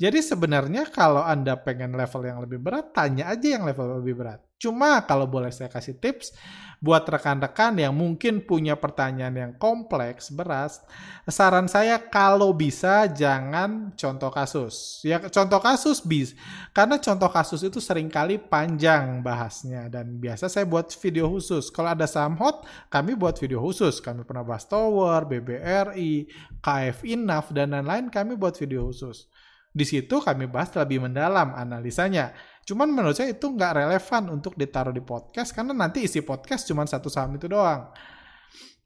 Jadi 0.00 0.24
sebenarnya 0.24 0.88
kalau 0.88 1.20
Anda 1.20 1.60
pengen 1.60 1.92
level 1.92 2.24
yang 2.24 2.40
lebih 2.40 2.56
berat, 2.56 2.96
tanya 2.96 3.28
aja 3.28 3.60
yang 3.60 3.68
level 3.68 4.00
lebih 4.00 4.16
berat. 4.16 4.40
Cuma 4.56 5.04
kalau 5.04 5.28
boleh 5.28 5.52
saya 5.52 5.68
kasih 5.68 6.00
tips, 6.00 6.32
buat 6.80 7.04
rekan-rekan 7.04 7.76
yang 7.76 7.92
mungkin 7.92 8.40
punya 8.40 8.80
pertanyaan 8.80 9.36
yang 9.36 9.52
kompleks, 9.60 10.32
beras, 10.32 10.80
saran 11.28 11.68
saya 11.68 12.00
kalau 12.00 12.56
bisa 12.56 13.12
jangan 13.12 13.92
contoh 13.92 14.32
kasus. 14.32 15.04
Ya 15.04 15.20
contoh 15.20 15.60
kasus 15.60 16.00
bis, 16.00 16.32
karena 16.72 16.96
contoh 16.96 17.28
kasus 17.28 17.60
itu 17.60 17.76
sering 17.76 18.08
kali 18.08 18.40
panjang 18.40 19.20
bahasnya 19.20 19.92
dan 19.92 20.16
biasa 20.16 20.48
saya 20.48 20.64
buat 20.64 20.88
video 20.96 21.28
khusus. 21.28 21.68
Kalau 21.68 21.92
ada 21.92 22.08
saham 22.08 22.40
hot, 22.40 22.64
kami 22.88 23.12
buat 23.12 23.36
video 23.36 23.60
khusus. 23.60 24.00
Kami 24.00 24.24
pernah 24.24 24.48
bahas 24.48 24.64
Tower, 24.64 25.28
BBRI, 25.28 26.24
KF 26.64 27.04
Inaf 27.04 27.52
dan 27.52 27.76
lain-lain 27.76 28.08
kami 28.08 28.40
buat 28.40 28.56
video 28.56 28.88
khusus. 28.88 29.28
Di 29.70 29.86
situ 29.86 30.18
kami 30.18 30.50
bahas 30.50 30.74
lebih 30.74 31.06
mendalam 31.06 31.54
analisanya. 31.54 32.34
Cuman 32.66 32.90
menurut 32.90 33.14
saya 33.14 33.30
itu 33.30 33.46
nggak 33.46 33.72
relevan 33.86 34.22
untuk 34.34 34.58
ditaruh 34.58 34.90
di 34.90 35.02
podcast 35.02 35.54
karena 35.54 35.70
nanti 35.70 36.02
isi 36.02 36.26
podcast 36.26 36.66
cuma 36.66 36.82
satu 36.86 37.06
saham 37.06 37.38
itu 37.38 37.46
doang. 37.46 37.94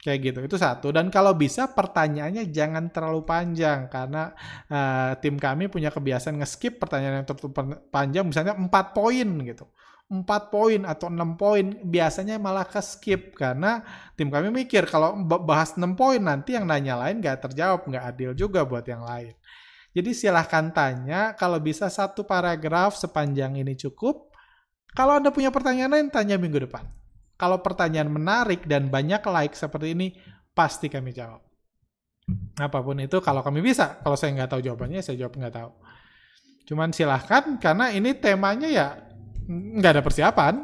Kayak 0.05 0.21
gitu, 0.21 0.39
itu 0.45 0.57
satu. 0.61 0.93
Dan 0.93 1.09
kalau 1.09 1.33
bisa 1.33 1.73
pertanyaannya 1.73 2.53
jangan 2.53 2.93
terlalu 2.93 3.25
panjang 3.25 3.89
karena 3.89 4.37
uh, 4.69 5.17
tim 5.17 5.41
kami 5.41 5.73
punya 5.73 5.89
kebiasaan 5.89 6.45
nge-skip 6.45 6.77
pertanyaan 6.77 7.25
yang 7.25 7.27
terlalu 7.27 7.81
panjang, 7.89 8.29
misalnya 8.29 8.53
4 8.53 8.69
poin 8.93 9.29
gitu. 9.49 9.65
4 10.13 10.53
poin 10.53 10.81
atau 10.85 11.09
6 11.09 11.41
poin 11.41 11.65
biasanya 11.81 12.37
malah 12.37 12.69
ke 12.69 12.85
skip 12.85 13.33
karena 13.33 13.81
tim 14.13 14.29
kami 14.29 14.53
mikir 14.53 14.85
kalau 14.85 15.17
bahas 15.25 15.73
6 15.81 15.97
poin 15.97 16.21
nanti 16.21 16.53
yang 16.53 16.69
nanya 16.69 17.01
lain 17.01 17.25
nggak 17.25 17.41
terjawab, 17.49 17.89
nggak 17.89 18.05
adil 18.05 18.31
juga 18.37 18.69
buat 18.69 18.85
yang 18.85 19.01
lain. 19.01 19.33
Jadi 19.95 20.11
silahkan 20.11 20.75
tanya, 20.75 21.39
kalau 21.39 21.63
bisa 21.63 21.87
satu 21.87 22.27
paragraf 22.27 22.99
sepanjang 22.99 23.55
ini 23.63 23.79
cukup. 23.79 24.35
Kalau 24.91 25.23
Anda 25.23 25.31
punya 25.31 25.55
pertanyaan 25.55 25.95
lain, 25.95 26.07
tanya 26.11 26.35
minggu 26.35 26.67
depan. 26.67 26.83
Kalau 27.39 27.63
pertanyaan 27.63 28.11
menarik 28.11 28.67
dan 28.67 28.91
banyak 28.91 29.23
like 29.31 29.55
seperti 29.55 29.95
ini, 29.95 30.19
pasti 30.51 30.91
kami 30.91 31.15
jawab. 31.15 31.47
Apa 32.59 32.83
pun 32.83 32.99
itu, 32.99 33.23
kalau 33.23 33.47
kami 33.47 33.63
bisa. 33.63 34.03
Kalau 34.03 34.19
saya 34.19 34.35
nggak 34.35 34.51
tahu 34.51 34.61
jawabannya, 34.67 34.99
saya 34.99 35.15
jawab 35.15 35.39
nggak 35.39 35.55
tahu. 35.63 35.71
Cuman 36.67 36.91
silahkan, 36.91 37.55
karena 37.63 37.95
ini 37.95 38.19
temanya 38.19 38.67
ya 38.67 38.87
nggak 39.47 39.93
ada 39.99 40.03
persiapan. 40.03 40.55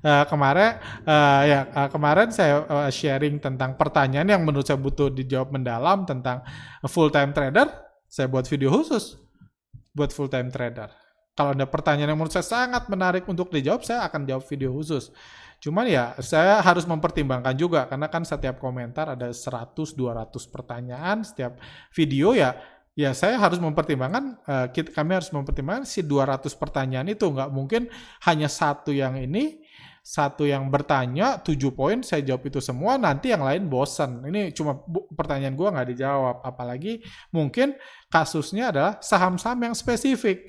Uh, 0.00 0.24
kemarin 0.32 0.80
uh, 1.04 1.42
ya 1.44 1.60
uh, 1.76 1.88
kemarin 1.92 2.32
saya 2.32 2.64
uh, 2.64 2.88
sharing 2.88 3.36
tentang 3.36 3.76
pertanyaan 3.76 4.32
yang 4.32 4.40
menurut 4.48 4.64
saya 4.64 4.80
butuh 4.80 5.12
dijawab 5.12 5.52
mendalam 5.52 6.08
tentang 6.08 6.40
full 6.88 7.12
time 7.12 7.36
trader 7.36 7.68
saya 8.10 8.26
buat 8.26 8.44
video 8.50 8.74
khusus 8.74 9.14
buat 9.94 10.10
full 10.10 10.26
time 10.26 10.50
trader. 10.50 10.90
Kalau 11.38 11.54
ada 11.54 11.64
pertanyaan 11.64 12.12
yang 12.12 12.18
menurut 12.18 12.34
saya 12.34 12.44
sangat 12.44 12.90
menarik 12.90 13.24
untuk 13.24 13.48
dijawab, 13.48 13.86
saya 13.86 14.04
akan 14.04 14.28
jawab 14.28 14.44
video 14.44 14.74
khusus. 14.74 15.08
Cuman 15.62 15.88
ya, 15.88 16.12
saya 16.20 16.60
harus 16.60 16.84
mempertimbangkan 16.84 17.54
juga 17.56 17.86
karena 17.88 18.10
kan 18.12 18.26
setiap 18.26 18.60
komentar 18.60 19.14
ada 19.14 19.30
100 19.32 19.72
200 19.72 20.26
pertanyaan, 20.52 21.22
setiap 21.24 21.56
video 21.94 22.36
ya 22.36 22.58
ya 22.98 23.14
saya 23.14 23.38
harus 23.38 23.62
mempertimbangkan 23.62 24.24
uh, 24.44 24.66
kami 24.68 25.12
harus 25.14 25.30
mempertimbangkan 25.30 25.86
si 25.86 26.02
200 26.02 26.50
pertanyaan 26.58 27.08
itu 27.08 27.22
nggak 27.22 27.48
mungkin 27.48 27.86
hanya 28.26 28.50
satu 28.50 28.90
yang 28.90 29.14
ini 29.16 29.62
satu 30.00 30.48
yang 30.48 30.72
bertanya 30.72 31.38
tujuh 31.44 31.76
poin 31.76 32.00
saya 32.00 32.24
jawab 32.24 32.48
itu 32.48 32.58
semua 32.58 32.96
nanti 32.96 33.30
yang 33.30 33.44
lain 33.44 33.68
bosan 33.68 34.24
ini 34.24 34.48
cuma 34.56 34.80
pertanyaan 35.12 35.54
gue 35.54 35.68
nggak 35.68 35.88
dijawab. 35.96 36.36
Apalagi 36.40 37.04
mungkin 37.30 37.76
kasusnya 38.08 38.72
adalah 38.72 38.96
saham-saham 39.04 39.70
yang 39.70 39.74
spesifik. 39.76 40.48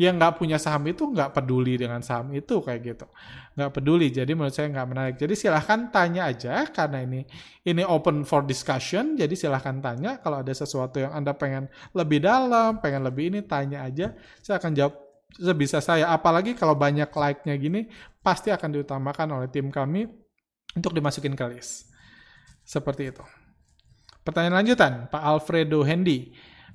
Yang 0.00 0.14
nggak 0.18 0.34
punya 0.40 0.58
saham 0.58 0.82
itu 0.88 1.04
nggak 1.04 1.30
peduli 1.30 1.78
dengan 1.78 2.02
saham 2.02 2.34
itu 2.34 2.58
kayak 2.58 2.80
gitu. 2.82 3.06
Nggak 3.54 3.70
peduli 3.70 4.10
jadi 4.10 4.32
menurut 4.34 4.50
saya 4.50 4.66
nggak 4.72 4.88
menarik. 4.88 5.14
Jadi 5.20 5.34
silahkan 5.38 5.92
tanya 5.94 6.26
aja 6.32 6.66
karena 6.66 7.06
ini 7.06 7.22
ini 7.62 7.86
open 7.86 8.26
for 8.26 8.42
discussion 8.42 9.14
jadi 9.14 9.30
silahkan 9.36 9.78
tanya. 9.78 10.18
Kalau 10.18 10.42
ada 10.42 10.50
sesuatu 10.50 10.98
yang 10.98 11.14
anda 11.14 11.36
pengen 11.36 11.70
lebih 11.94 12.18
dalam 12.18 12.82
pengen 12.82 13.06
lebih 13.06 13.30
ini 13.30 13.40
tanya 13.46 13.86
aja. 13.86 14.16
Saya 14.42 14.58
akan 14.58 14.72
jawab 14.74 15.11
sebisa 15.36 15.80
saya. 15.80 16.12
Apalagi 16.12 16.52
kalau 16.56 16.76
banyak 16.76 17.08
like-nya 17.08 17.54
gini, 17.56 17.88
pasti 18.20 18.52
akan 18.52 18.68
diutamakan 18.80 19.28
oleh 19.40 19.48
tim 19.48 19.72
kami 19.72 20.08
untuk 20.76 20.92
dimasukin 20.96 21.36
ke 21.36 21.44
list. 21.52 21.92
Seperti 22.62 23.10
itu. 23.12 23.24
Pertanyaan 24.22 24.62
lanjutan, 24.62 24.92
Pak 25.10 25.22
Alfredo 25.22 25.82
Hendy. 25.82 26.30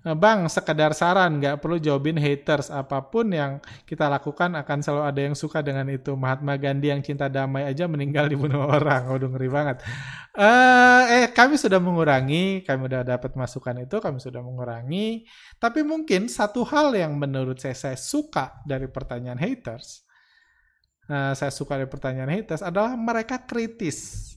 Bang, 0.06 0.46
sekedar 0.46 0.94
saran, 0.94 1.42
nggak 1.42 1.58
perlu 1.58 1.82
jawabin 1.82 2.16
haters. 2.22 2.70
Apa 2.70 3.10
pun 3.10 3.34
yang 3.34 3.58
kita 3.84 4.06
lakukan 4.08 4.54
akan 4.54 4.78
selalu 4.86 5.04
ada 5.04 5.22
yang 5.26 5.36
suka 5.36 5.66
dengan 5.66 5.90
itu. 5.90 6.14
Mahatma 6.14 6.54
Gandhi 6.56 6.94
yang 6.94 7.02
cinta 7.02 7.26
damai 7.28 7.66
aja 7.66 7.90
meninggal 7.90 8.30
dibunuh 8.32 8.70
orang. 8.70 9.10
Waduh, 9.10 9.34
ngeri 9.34 9.50
banget. 9.50 9.78
Uh, 10.38 11.26
eh, 11.26 11.28
kami 11.34 11.58
sudah 11.58 11.82
mengurangi, 11.82 12.62
kami 12.62 12.88
sudah 12.88 13.04
dapat 13.04 13.32
masukan 13.34 13.76
itu, 13.82 13.98
kami 13.98 14.22
sudah 14.22 14.40
mengurangi. 14.46 15.26
Tapi 15.58 15.82
mungkin 15.82 16.30
satu 16.30 16.62
hal 16.62 16.94
yang 16.94 17.18
menurut 17.18 17.58
saya, 17.58 17.74
saya 17.74 17.98
suka 17.98 18.62
dari 18.64 18.86
pertanyaan 18.86 19.42
haters, 19.42 20.06
uh, 21.10 21.34
saya 21.34 21.50
suka 21.50 21.82
dari 21.82 21.90
pertanyaan 21.90 22.30
haters 22.30 22.62
adalah 22.62 22.94
mereka 22.94 23.44
kritis 23.50 24.37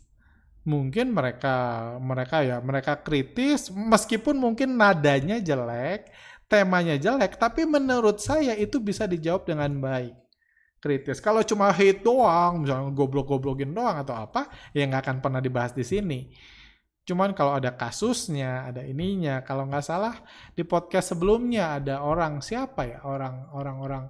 mungkin 0.64 1.16
mereka 1.16 1.56
mereka 2.00 2.44
ya 2.44 2.60
mereka 2.60 3.00
kritis 3.00 3.72
meskipun 3.72 4.36
mungkin 4.36 4.76
nadanya 4.76 5.40
jelek, 5.40 6.12
temanya 6.50 7.00
jelek, 7.00 7.40
tapi 7.40 7.64
menurut 7.64 8.20
saya 8.20 8.52
itu 8.56 8.76
bisa 8.80 9.08
dijawab 9.08 9.48
dengan 9.48 9.70
baik. 9.80 10.16
Kritis. 10.80 11.20
Kalau 11.20 11.44
cuma 11.44 11.68
hate 11.76 12.00
doang, 12.00 12.64
misalnya 12.64 12.88
goblok-goblokin 12.96 13.68
doang 13.68 14.00
atau 14.00 14.16
apa, 14.16 14.48
ya 14.72 14.88
nggak 14.88 15.04
akan 15.04 15.16
pernah 15.20 15.40
dibahas 15.44 15.76
di 15.76 15.84
sini. 15.84 16.32
Cuman 17.04 17.36
kalau 17.36 17.52
ada 17.60 17.76
kasusnya, 17.76 18.64
ada 18.72 18.80
ininya, 18.88 19.44
kalau 19.44 19.68
nggak 19.68 19.84
salah 19.84 20.16
di 20.56 20.64
podcast 20.64 21.12
sebelumnya 21.12 21.76
ada 21.76 22.00
orang 22.00 22.40
siapa 22.40 22.88
ya 22.88 22.98
orang 23.04 23.52
orang 23.52 23.76
orang 23.76 24.04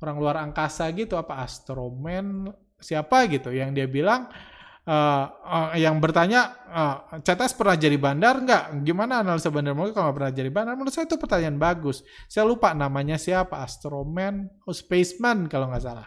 orang 0.00 0.16
luar 0.20 0.36
angkasa 0.40 0.88
gitu 0.92 1.16
apa 1.16 1.40
astroman 1.40 2.52
siapa 2.76 3.24
gitu 3.32 3.48
yang 3.48 3.72
dia 3.72 3.88
bilang 3.88 4.28
uh, 4.84 5.72
yang 5.76 5.96
bertanya 5.98 6.54
uh, 6.68 6.96
CTS 7.20 7.56
pernah 7.56 7.76
jadi 7.76 7.96
bandar 7.96 8.40
nggak? 8.40 8.84
Gimana 8.84 9.24
analisa 9.24 9.48
bandar 9.48 9.72
mungkin 9.72 9.96
kalau 9.96 10.12
pernah 10.12 10.32
jadi 10.32 10.50
bandar? 10.52 10.76
Menurut 10.76 10.92
saya 10.92 11.08
itu 11.08 11.16
pertanyaan 11.16 11.56
bagus. 11.56 12.04
Saya 12.28 12.44
lupa 12.44 12.76
namanya 12.76 13.16
siapa, 13.16 13.64
Astroman, 13.64 14.48
oh, 14.68 14.76
Spaceman 14.76 15.48
kalau 15.48 15.72
nggak 15.72 15.84
salah. 15.84 16.06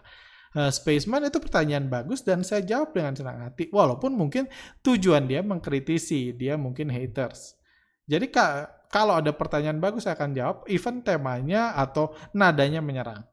Uh, 0.57 0.71
Spaceman 0.73 1.27
itu 1.27 1.37
pertanyaan 1.37 1.85
bagus 1.89 2.23
dan 2.25 2.41
saya 2.41 2.63
jawab 2.63 2.93
dengan 2.93 3.13
senang 3.17 3.37
hati. 3.49 3.69
Walaupun 3.69 4.13
mungkin 4.13 4.45
tujuan 4.85 5.25
dia 5.25 5.41
mengkritisi, 5.41 6.33
dia 6.37 6.55
mungkin 6.55 6.89
haters. 6.93 7.57
Jadi 8.07 8.31
kak, 8.31 8.87
kalau 8.87 9.19
ada 9.19 9.35
pertanyaan 9.35 9.83
bagus 9.83 10.07
saya 10.07 10.15
akan 10.15 10.31
jawab, 10.31 10.57
even 10.71 11.03
temanya 11.03 11.75
atau 11.75 12.15
nadanya 12.31 12.79
menyerang. 12.79 13.27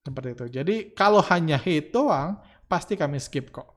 Seperti 0.00 0.28
itu. 0.32 0.46
Jadi 0.48 0.74
kalau 0.96 1.20
hanya 1.28 1.60
hate 1.60 1.92
doang, 1.92 2.40
pasti 2.64 2.96
kami 2.96 3.20
skip 3.20 3.52
kok 3.52 3.76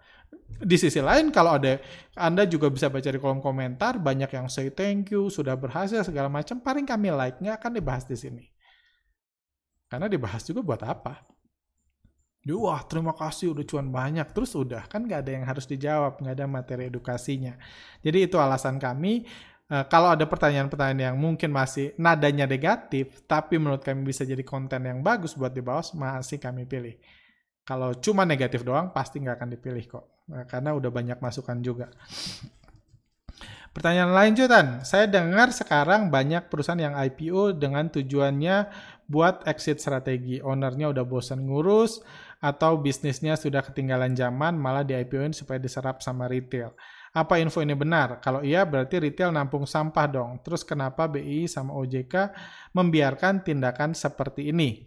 di 0.63 0.77
sisi 0.79 1.03
lain 1.03 1.33
kalau 1.33 1.59
ada 1.59 1.81
Anda 2.15 2.47
juga 2.47 2.71
bisa 2.71 2.87
baca 2.87 3.09
di 3.09 3.19
kolom 3.19 3.43
komentar 3.43 3.99
banyak 3.99 4.31
yang 4.31 4.47
say 4.47 4.71
thank 4.71 5.11
you 5.11 5.27
sudah 5.27 5.59
berhasil 5.59 6.05
segala 6.07 6.31
macam 6.31 6.61
paling 6.63 6.87
kami 6.87 7.11
like 7.11 7.41
nya 7.43 7.59
akan 7.59 7.71
dibahas 7.75 8.07
di 8.07 8.15
sini. 8.15 8.45
Karena 9.91 10.09
dibahas 10.09 10.41
juga 10.47 10.65
buat 10.65 10.81
apa? 10.81 11.21
Wah 12.43 12.81
terima 12.83 13.15
kasih 13.15 13.55
udah 13.55 13.63
cuan 13.63 13.87
banyak. 13.87 14.27
Terus 14.35 14.51
udah 14.57 14.83
kan 14.87 15.07
nggak 15.07 15.19
ada 15.23 15.31
yang 15.31 15.45
harus 15.47 15.63
dijawab 15.63 16.19
nggak 16.19 16.35
ada 16.35 16.45
materi 16.49 16.91
edukasinya. 16.91 17.55
Jadi 18.03 18.27
itu 18.27 18.35
alasan 18.35 18.79
kami. 18.81 19.23
Uh, 19.71 19.87
kalau 19.87 20.11
ada 20.11 20.27
pertanyaan-pertanyaan 20.27 21.15
yang 21.15 21.17
mungkin 21.17 21.47
masih 21.47 21.95
nadanya 21.95 22.43
negatif 22.43 23.23
tapi 23.23 23.55
menurut 23.55 23.79
kami 23.79 24.03
bisa 24.03 24.27
jadi 24.27 24.43
konten 24.43 24.83
yang 24.83 24.99
bagus 24.99 25.39
buat 25.39 25.55
dibahas 25.55 25.95
masih 25.95 26.35
kami 26.35 26.67
pilih 26.67 26.99
kalau 27.63 27.95
cuma 27.97 28.28
negatif 28.28 28.67
doang 28.67 28.91
pasti 28.91 29.23
nggak 29.23 29.39
akan 29.39 29.49
dipilih 29.56 29.86
kok 29.88 30.13
Nah, 30.32 30.47
karena 30.47 30.71
udah 30.71 30.91
banyak 30.91 31.19
masukan 31.19 31.60
juga. 31.60 31.91
Pertanyaan 33.73 34.13
lanjutan, 34.13 34.86
saya 34.86 35.10
dengar 35.10 35.49
sekarang 35.49 36.13
banyak 36.13 36.45
perusahaan 36.45 36.78
yang 36.78 36.93
IPO 36.93 37.58
dengan 37.58 37.89
tujuannya 37.89 38.69
buat 39.10 39.49
exit 39.49 39.82
strategi. 39.82 40.38
Ownernya 40.39 40.93
udah 40.93 41.04
bosan 41.04 41.49
ngurus 41.49 41.99
atau 42.38 42.78
bisnisnya 42.78 43.34
sudah 43.34 43.65
ketinggalan 43.65 44.13
zaman 44.13 44.54
malah 44.54 44.86
di 44.86 44.93
IPO-in 44.93 45.34
supaya 45.34 45.58
diserap 45.58 46.06
sama 46.06 46.30
retail. 46.30 46.78
Apa 47.17 47.41
info 47.41 47.65
ini 47.65 47.73
benar? 47.73 48.21
Kalau 48.21 48.45
iya 48.45 48.62
berarti 48.62 49.02
retail 49.02 49.34
nampung 49.34 49.65
sampah 49.65 50.06
dong. 50.06 50.32
Terus 50.45 50.62
kenapa 50.62 51.10
BI 51.10 51.49
sama 51.49 51.73
OJK 51.73 52.30
membiarkan 52.78 53.41
tindakan 53.41 53.97
seperti 53.97 54.54
ini? 54.54 54.86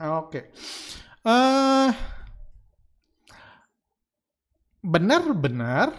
Oke. 0.00 0.28
Okay. 0.28 0.44
Uh, 1.20 1.92
benar-benar 4.80 5.92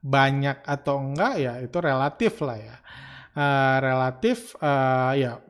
banyak 0.00 0.64
atau 0.64 1.00
enggak 1.00 1.36
ya 1.36 1.52
itu 1.60 1.76
relatif 1.80 2.40
lah 2.40 2.58
ya. 2.60 2.76
Uh, 3.34 3.76
relatif 3.82 4.54
uh, 4.62 5.12
ya 5.12 5.42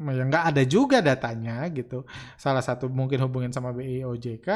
ya 0.00 0.22
nggak 0.24 0.44
ada 0.54 0.62
juga 0.64 1.04
datanya 1.04 1.66
gitu. 1.72 2.08
Salah 2.40 2.64
satu 2.64 2.88
mungkin 2.88 3.20
hubungin 3.24 3.52
sama 3.52 3.72
BI 3.72 4.04
OJK 4.04 4.46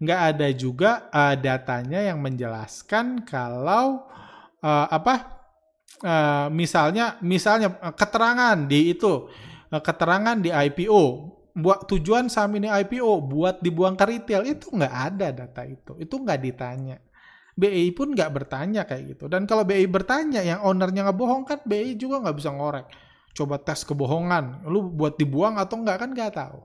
nggak 0.00 0.20
ada 0.36 0.48
juga 0.56 1.10
uh, 1.12 1.36
datanya 1.36 2.00
yang 2.00 2.20
menjelaskan 2.20 3.24
kalau 3.28 4.08
uh, 4.64 4.86
apa 4.88 5.40
uh, 6.04 6.46
misalnya 6.52 7.16
misalnya 7.20 7.76
keterangan 7.92 8.56
di 8.68 8.94
itu 8.94 9.28
uh, 9.72 9.82
keterangan 9.82 10.36
di 10.40 10.52
IPO 10.52 11.36
buat 11.54 11.86
tujuan 11.90 12.30
saham 12.30 12.58
ini 12.58 12.70
IPO 12.70 13.26
buat 13.26 13.58
dibuang 13.58 13.98
ke 13.98 14.04
retail 14.06 14.46
itu 14.46 14.70
nggak 14.70 14.94
ada 14.94 15.28
data 15.34 15.62
itu 15.66 15.98
itu 15.98 16.14
nggak 16.14 16.40
ditanya 16.40 16.96
BI 17.60 17.92
pun 17.92 18.16
nggak 18.16 18.30
bertanya 18.32 18.88
kayak 18.88 19.16
gitu. 19.16 19.28
Dan 19.28 19.44
kalau 19.44 19.68
BI 19.68 19.84
bertanya, 19.84 20.40
yang 20.40 20.64
ownernya 20.64 21.12
ngebohong 21.12 21.44
kan 21.44 21.60
BI 21.68 21.92
juga 22.00 22.24
nggak 22.24 22.36
bisa 22.40 22.50
ngorek. 22.56 22.86
Coba 23.36 23.60
tes 23.60 23.84
kebohongan, 23.84 24.64
lu 24.64 24.88
buat 24.88 25.20
dibuang 25.20 25.60
atau 25.60 25.76
nggak 25.84 25.98
kan 26.00 26.10
nggak 26.16 26.32
tahu. 26.34 26.60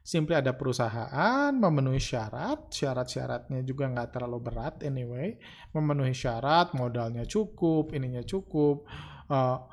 Simply 0.00 0.32
ada 0.32 0.56
perusahaan 0.56 1.52
memenuhi 1.52 2.00
syarat, 2.00 2.72
syarat-syaratnya 2.72 3.60
juga 3.68 3.84
nggak 3.92 4.16
terlalu 4.16 4.38
berat 4.40 4.80
anyway. 4.80 5.36
Memenuhi 5.76 6.16
syarat, 6.16 6.72
modalnya 6.72 7.28
cukup, 7.28 7.92
ininya 7.92 8.24
cukup, 8.24 8.88
uh, 9.28 9.69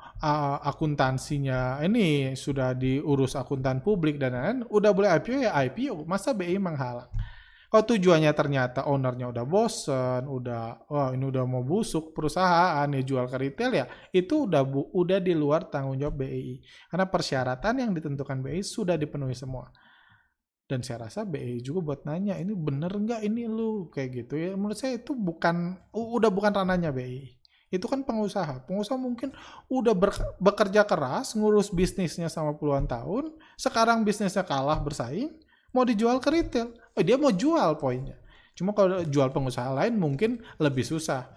akuntansinya 0.64 1.78
ini 1.86 2.34
sudah 2.34 2.74
diurus 2.74 3.38
akuntan 3.38 3.80
publik 3.80 4.18
dan 4.18 4.34
lain-lain, 4.34 4.58
udah 4.66 4.90
boleh 4.90 5.10
IPO 5.14 5.46
ya 5.46 5.52
IPO. 5.66 6.02
Masa 6.06 6.34
BI 6.34 6.58
menghalang? 6.58 7.10
Kalau 7.68 7.84
tujuannya 7.84 8.32
ternyata 8.32 8.88
ownernya 8.88 9.28
udah 9.28 9.44
bosen, 9.44 10.24
udah 10.24 10.88
wah 10.88 11.12
ini 11.12 11.28
udah 11.28 11.44
mau 11.44 11.60
busuk 11.60 12.16
perusahaan 12.16 12.88
ya 12.88 13.02
jual 13.04 13.28
ke 13.28 13.36
retail 13.36 13.70
ya, 13.76 13.84
itu 14.08 14.48
udah 14.48 14.64
bu, 14.64 14.88
udah 14.96 15.20
di 15.20 15.36
luar 15.36 15.68
tanggung 15.68 16.00
jawab 16.00 16.24
BI. 16.24 16.64
Karena 16.88 17.04
persyaratan 17.04 17.74
yang 17.84 17.90
ditentukan 17.92 18.40
BI 18.40 18.64
sudah 18.64 18.96
dipenuhi 18.96 19.36
semua. 19.36 19.68
Dan 20.64 20.80
saya 20.80 21.08
rasa 21.08 21.28
BI 21.28 21.60
juga 21.60 21.92
buat 21.92 22.00
nanya 22.08 22.40
ini 22.40 22.56
bener 22.56 22.92
nggak 22.92 23.20
ini 23.24 23.44
lu 23.44 23.92
kayak 23.92 24.10
gitu 24.16 24.34
ya. 24.40 24.56
Menurut 24.56 24.76
saya 24.80 24.96
itu 24.96 25.12
bukan 25.12 25.76
udah 25.92 26.32
bukan 26.32 26.52
ranahnya 26.56 26.88
BI. 26.88 27.37
Itu 27.68 27.84
kan 27.84 28.00
pengusaha. 28.00 28.64
Pengusaha 28.64 28.96
mungkin 28.96 29.32
udah 29.68 29.92
bekerja 30.40 30.88
keras 30.88 31.36
ngurus 31.36 31.68
bisnisnya 31.68 32.32
sama 32.32 32.56
puluhan 32.56 32.88
tahun, 32.88 33.36
sekarang 33.60 34.08
bisnisnya 34.08 34.44
kalah 34.44 34.80
bersaing, 34.80 35.36
mau 35.76 35.84
dijual 35.84 36.16
ke 36.20 36.28
retail. 36.32 36.72
Oh, 36.96 37.04
dia 37.04 37.20
mau 37.20 37.28
jual 37.28 37.76
poinnya. 37.76 38.16
Cuma 38.56 38.72
kalau 38.72 39.04
jual 39.04 39.28
pengusaha 39.30 39.68
lain 39.70 40.00
mungkin 40.00 40.40
lebih 40.56 40.82
susah. 40.82 41.28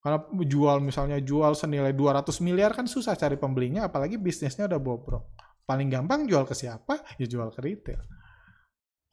Karena 0.00 0.22
jual 0.46 0.80
misalnya 0.80 1.18
jual 1.20 1.52
senilai 1.52 1.92
200 1.92 2.30
miliar 2.40 2.72
kan 2.72 2.86
susah 2.86 3.18
cari 3.18 3.36
pembelinya 3.36 3.90
apalagi 3.90 4.16
bisnisnya 4.16 4.70
udah 4.70 4.80
bobrok. 4.80 5.24
Paling 5.66 5.90
gampang 5.90 6.30
jual 6.30 6.46
ke 6.46 6.54
siapa? 6.54 7.02
Ya 7.18 7.26
jual 7.26 7.50
ke 7.50 7.58
retail. 7.58 8.00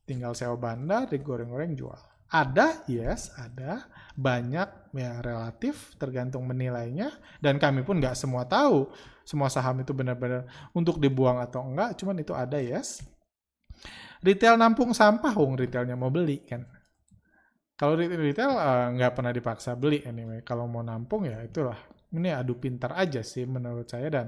Tinggal 0.06 0.38
sewa 0.38 0.54
bandar 0.54 1.10
digoreng-goreng 1.10 1.74
jual 1.74 2.13
ada 2.34 2.82
yes 2.90 3.30
ada 3.38 3.86
banyak 4.18 4.94
ya 4.98 5.22
relatif 5.22 5.94
tergantung 6.02 6.50
menilainya 6.50 7.14
dan 7.38 7.62
kami 7.62 7.86
pun 7.86 8.02
nggak 8.02 8.18
semua 8.18 8.50
tahu 8.50 8.90
semua 9.22 9.54
saham 9.54 9.86
itu 9.86 9.94
benar-benar 9.94 10.50
untuk 10.74 10.98
dibuang 10.98 11.38
atau 11.38 11.62
enggak 11.62 11.94
cuman 12.02 12.18
itu 12.18 12.34
ada 12.34 12.58
yes 12.58 13.06
retail 14.24 14.56
nampung 14.56 14.96
sampah, 14.96 15.36
wong 15.36 15.60
retailnya 15.60 16.00
mau 16.00 16.10
beli 16.10 16.42
kan. 16.48 16.64
Kalau 17.76 18.00
retail 18.00 18.56
eh, 18.56 18.88
nggak 18.96 19.12
uh, 19.12 19.16
pernah 19.20 19.34
dipaksa 19.36 19.76
beli 19.76 20.02
anyway. 20.08 20.40
Kalau 20.42 20.66
mau 20.66 20.82
nampung 20.82 21.28
ya 21.28 21.44
itulah. 21.44 21.78
Ini 22.14 22.40
adu 22.40 22.56
pintar 22.56 22.96
aja 22.96 23.26
sih 23.26 23.44
menurut 23.44 23.90
saya 23.90 24.08
dan 24.08 24.28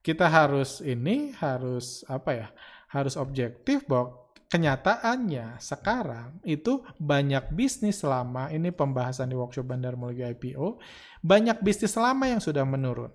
kita 0.00 0.26
harus 0.26 0.82
ini 0.82 1.32
harus 1.38 2.02
apa 2.10 2.30
ya? 2.34 2.48
Harus 2.90 3.14
objektif 3.14 3.86
bahwa 3.86 4.23
kenyataannya 4.54 5.58
sekarang 5.58 6.38
itu 6.46 6.86
banyak 7.02 7.50
bisnis 7.50 8.06
lama 8.06 8.46
ini 8.54 8.70
pembahasan 8.70 9.26
di 9.26 9.34
workshop 9.34 9.66
Bandar 9.66 9.98
Mulia 9.98 10.30
IPO 10.30 10.78
banyak 11.26 11.58
bisnis 11.58 11.98
lama 11.98 12.30
yang 12.30 12.38
sudah 12.38 12.62
menurun 12.62 13.10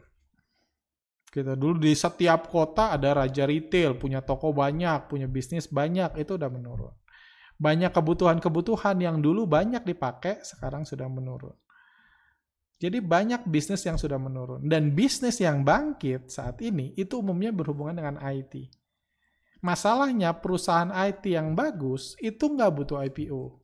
kita 1.29 1.53
dulu 1.53 1.77
di 1.77 1.93
setiap 1.93 2.49
kota 2.49 2.89
ada 2.89 3.13
raja 3.13 3.45
retail, 3.45 4.01
punya 4.01 4.25
toko 4.25 4.49
banyak, 4.49 5.05
punya 5.05 5.29
bisnis 5.29 5.69
banyak, 5.69 6.17
itu 6.17 6.41
udah 6.41 6.49
menurun. 6.49 6.93
Banyak 7.53 7.93
kebutuhan-kebutuhan 7.93 8.97
yang 8.97 9.21
dulu 9.21 9.45
banyak 9.45 9.85
dipakai, 9.85 10.41
sekarang 10.41 10.89
sudah 10.89 11.05
menurun. 11.05 11.53
Jadi 12.81 12.97
banyak 13.03 13.45
bisnis 13.45 13.85
yang 13.85 14.01
sudah 14.01 14.17
menurun. 14.17 14.65
Dan 14.65 14.95
bisnis 14.97 15.37
yang 15.37 15.61
bangkit 15.61 16.33
saat 16.33 16.63
ini 16.65 16.97
itu 16.97 17.21
umumnya 17.21 17.53
berhubungan 17.53 17.99
dengan 17.99 18.15
IT. 18.25 18.78
Masalahnya 19.59 20.35
perusahaan 20.39 20.89
IT 20.89 21.23
yang 21.27 21.53
bagus 21.53 22.15
itu 22.23 22.47
nggak 22.47 22.71
butuh 22.71 23.03
IPO. 23.03 23.59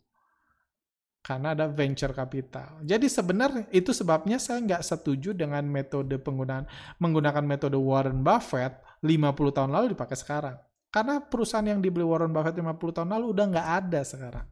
Karena 1.26 1.58
ada 1.58 1.66
venture 1.66 2.14
capital. 2.14 2.86
Jadi 2.86 3.10
sebenarnya 3.10 3.66
itu 3.74 3.90
sebabnya 3.90 4.38
saya 4.38 4.62
nggak 4.62 4.84
setuju 4.86 5.34
dengan 5.34 5.66
metode 5.66 6.22
penggunaan 6.22 6.70
menggunakan 7.02 7.42
metode 7.42 7.80
Warren 7.80 8.22
Buffett 8.22 8.78
50 9.02 9.58
tahun 9.58 9.72
lalu 9.74 9.98
dipakai 9.98 10.18
sekarang. 10.20 10.58
Karena 10.94 11.20
perusahaan 11.20 11.66
yang 11.66 11.82
dibeli 11.82 12.06
Warren 12.06 12.30
Buffett 12.30 12.62
50 12.62 12.78
tahun 13.02 13.10
lalu 13.10 13.26
udah 13.34 13.46
nggak 13.52 13.70
ada 13.84 14.02
sekarang 14.06 14.48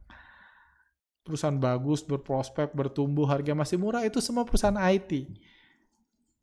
perusahaan 1.24 1.56
bagus, 1.56 2.04
berprospek, 2.04 2.76
bertumbuh, 2.76 3.24
harga 3.24 3.56
masih 3.56 3.80
murah, 3.80 4.04
itu 4.04 4.20
semua 4.20 4.44
perusahaan 4.44 4.76
IT. 4.76 5.24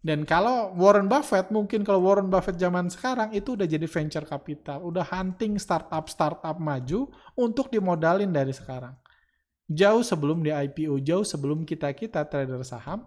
Dan 0.02 0.26
kalau 0.26 0.74
Warren 0.74 1.06
Buffett, 1.06 1.54
mungkin 1.54 1.86
kalau 1.86 2.02
Warren 2.02 2.26
Buffett 2.26 2.58
zaman 2.58 2.90
sekarang 2.90 3.38
itu 3.38 3.54
udah 3.54 3.70
jadi 3.70 3.86
venture 3.86 4.26
capital, 4.26 4.82
udah 4.82 5.06
hunting 5.06 5.62
startup-startup 5.62 6.58
maju 6.58 7.14
untuk 7.38 7.70
dimodalin 7.70 8.34
dari 8.34 8.50
sekarang. 8.50 8.98
Jauh 9.70 10.02
sebelum 10.02 10.42
di 10.42 10.50
IPO, 10.50 10.98
jauh 11.06 11.22
sebelum 11.22 11.62
kita-kita 11.70 12.26
trader 12.26 12.66
saham 12.66 13.06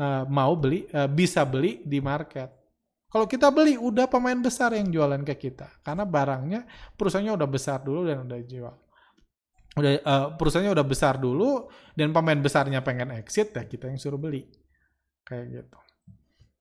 uh, 0.00 0.24
mau 0.24 0.56
beli, 0.56 0.88
uh, 0.96 1.04
bisa 1.04 1.44
beli 1.44 1.84
di 1.84 2.00
market. 2.00 2.48
Kalau 3.12 3.28
kita 3.28 3.52
beli, 3.52 3.76
udah 3.76 4.08
pemain 4.08 4.40
besar 4.40 4.72
yang 4.72 4.88
jualan 4.88 5.20
ke 5.28 5.36
kita. 5.36 5.84
Karena 5.84 6.08
barangnya, 6.08 6.64
perusahaannya 6.96 7.36
udah 7.36 7.48
besar 7.52 7.84
dulu 7.84 8.08
dan 8.08 8.24
udah 8.24 8.40
jual 8.40 8.74
udah 9.72 9.92
uh, 10.04 10.28
perusahaannya 10.36 10.72
udah 10.76 10.84
besar 10.84 11.16
dulu 11.16 11.64
dan 11.96 12.12
pemain 12.12 12.36
besarnya 12.36 12.84
pengen 12.84 13.08
exit 13.16 13.56
ya 13.56 13.64
kita 13.64 13.88
yang 13.88 13.96
suruh 13.96 14.20
beli 14.20 14.44
kayak 15.24 15.48
gitu 15.48 15.81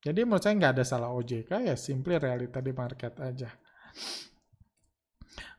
jadi 0.01 0.25
menurut 0.25 0.41
saya 0.41 0.57
nggak 0.57 0.73
ada 0.77 0.85
salah 0.85 1.09
OJK 1.13 1.69
ya 1.69 1.75
simply 1.77 2.17
realita 2.17 2.59
di 2.59 2.73
market 2.73 3.13
aja. 3.21 3.49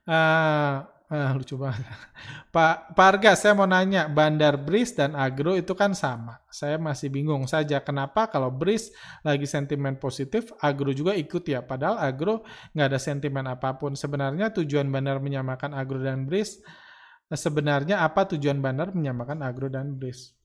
Uh, 0.03 0.83
uh, 1.15 1.31
lucu 1.39 1.55
banget. 1.55 1.87
Pak 2.55 2.99
Parga 2.99 3.39
saya 3.39 3.55
mau 3.55 3.71
nanya 3.71 4.11
Bandar 4.11 4.59
Bris 4.59 4.93
dan 4.93 5.15
Agro 5.15 5.55
itu 5.55 5.73
kan 5.79 5.95
sama. 5.95 6.43
Saya 6.51 6.77
masih 6.77 7.09
bingung 7.09 7.47
saja 7.47 7.79
kenapa 7.79 8.27
kalau 8.27 8.51
Bris 8.51 8.91
lagi 9.23 9.47
sentimen 9.47 9.97
positif 9.97 10.51
Agro 10.59 10.91
juga 10.91 11.15
ikut 11.15 11.47
ya. 11.47 11.63
Padahal 11.63 12.03
Agro 12.03 12.43
nggak 12.75 12.87
ada 12.91 12.99
sentimen 12.99 13.47
apa 13.47 13.79
pun. 13.79 13.95
Sebenarnya 13.95 14.51
tujuan 14.51 14.91
Bandar 14.91 15.23
menyamakan 15.23 15.71
Agro 15.73 16.03
dan 16.03 16.27
Bris 16.27 16.59
Nah, 17.33 17.41
sebenarnya 17.41 18.05
apa 18.05 18.29
tujuan 18.37 18.61
bandar 18.61 18.93
menyamakan 18.93 19.41
agro 19.41 19.73
dan 19.73 19.97
bris? 19.97 20.37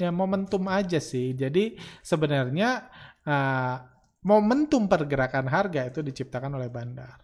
Ya 0.00 0.08
momentum 0.08 0.64
aja 0.72 0.96
sih. 0.96 1.36
Jadi 1.36 1.76
sebenarnya 2.00 2.88
uh, 3.28 3.76
momentum 4.24 4.88
pergerakan 4.88 5.48
harga 5.48 5.88
itu 5.88 6.00
diciptakan 6.00 6.56
oleh 6.56 6.72
bandar. 6.72 7.20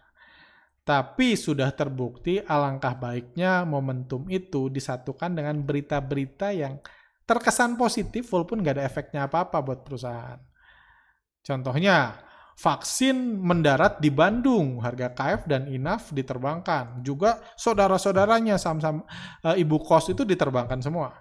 Tapi 0.81 1.37
sudah 1.37 1.69
terbukti 1.77 2.41
alangkah 2.41 2.97
baiknya 2.97 3.63
momentum 3.63 4.25
itu 4.29 4.69
disatukan 4.73 5.29
dengan 5.37 5.61
berita-berita 5.61 6.49
yang 6.57 6.81
terkesan 7.25 7.77
positif 7.77 8.25
walaupun 8.33 8.65
nggak 8.65 8.81
ada 8.81 8.85
efeknya 8.89 9.29
apa-apa 9.29 9.61
buat 9.61 9.85
perusahaan. 9.85 10.41
Contohnya, 11.41 12.17
vaksin 12.57 13.41
mendarat 13.41 13.97
di 13.97 14.13
Bandung, 14.13 14.81
harga 14.81 15.09
KF 15.13 15.41
dan 15.49 15.65
INAF 15.65 16.13
diterbangkan. 16.13 17.01
Juga 17.01 17.41
saudara-saudaranya 17.57 18.61
saham-saham 18.61 19.01
e, 19.41 19.49
ibu 19.61 19.81
kos 19.81 20.13
itu 20.13 20.21
diterbangkan 20.21 20.81
semua. 20.81 21.17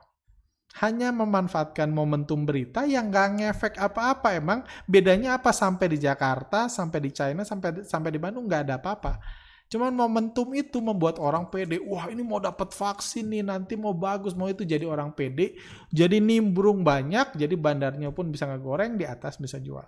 Hanya 0.79 1.11
memanfaatkan 1.11 1.91
momentum 1.91 2.47
berita 2.47 2.87
yang 2.87 3.11
nggak 3.11 3.29
ngefek 3.43 3.75
apa-apa. 3.83 4.39
Emang 4.39 4.63
bedanya 4.87 5.35
apa 5.37 5.51
sampai 5.51 5.91
di 5.91 5.99
Jakarta, 5.99 6.71
sampai 6.71 6.99
di 7.03 7.11
China, 7.11 7.43
sampai 7.43 7.83
sampai 7.83 8.11
di 8.15 8.23
Bandung 8.23 8.47
nggak 8.47 8.63
ada 8.71 8.75
apa-apa. 8.79 9.19
Cuman 9.67 9.91
momentum 9.91 10.55
itu 10.55 10.79
membuat 10.79 11.19
orang 11.19 11.51
pede. 11.51 11.83
Wah 11.83 12.07
ini 12.11 12.23
mau 12.23 12.39
dapat 12.39 12.71
vaksin 12.71 13.27
nih, 13.27 13.43
nanti 13.43 13.75
mau 13.75 13.95
bagus, 13.95 14.35
mau 14.35 14.47
itu 14.47 14.63
jadi 14.63 14.87
orang 14.87 15.11
pede. 15.15 15.59
Jadi 15.91 16.23
nimbrung 16.23 16.87
banyak, 16.87 17.35
jadi 17.35 17.55
bandarnya 17.59 18.15
pun 18.15 18.31
bisa 18.31 18.47
ngegoreng, 18.47 18.95
di 18.95 19.07
atas 19.07 19.39
bisa 19.43 19.59
jual. 19.59 19.87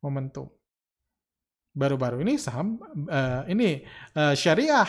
Momentum 0.00 0.48
baru-baru 1.78 2.26
ini 2.26 2.34
saham 2.42 2.82
uh, 3.06 3.46
ini 3.46 3.86
uh, 4.18 4.34
syariah 4.34 4.88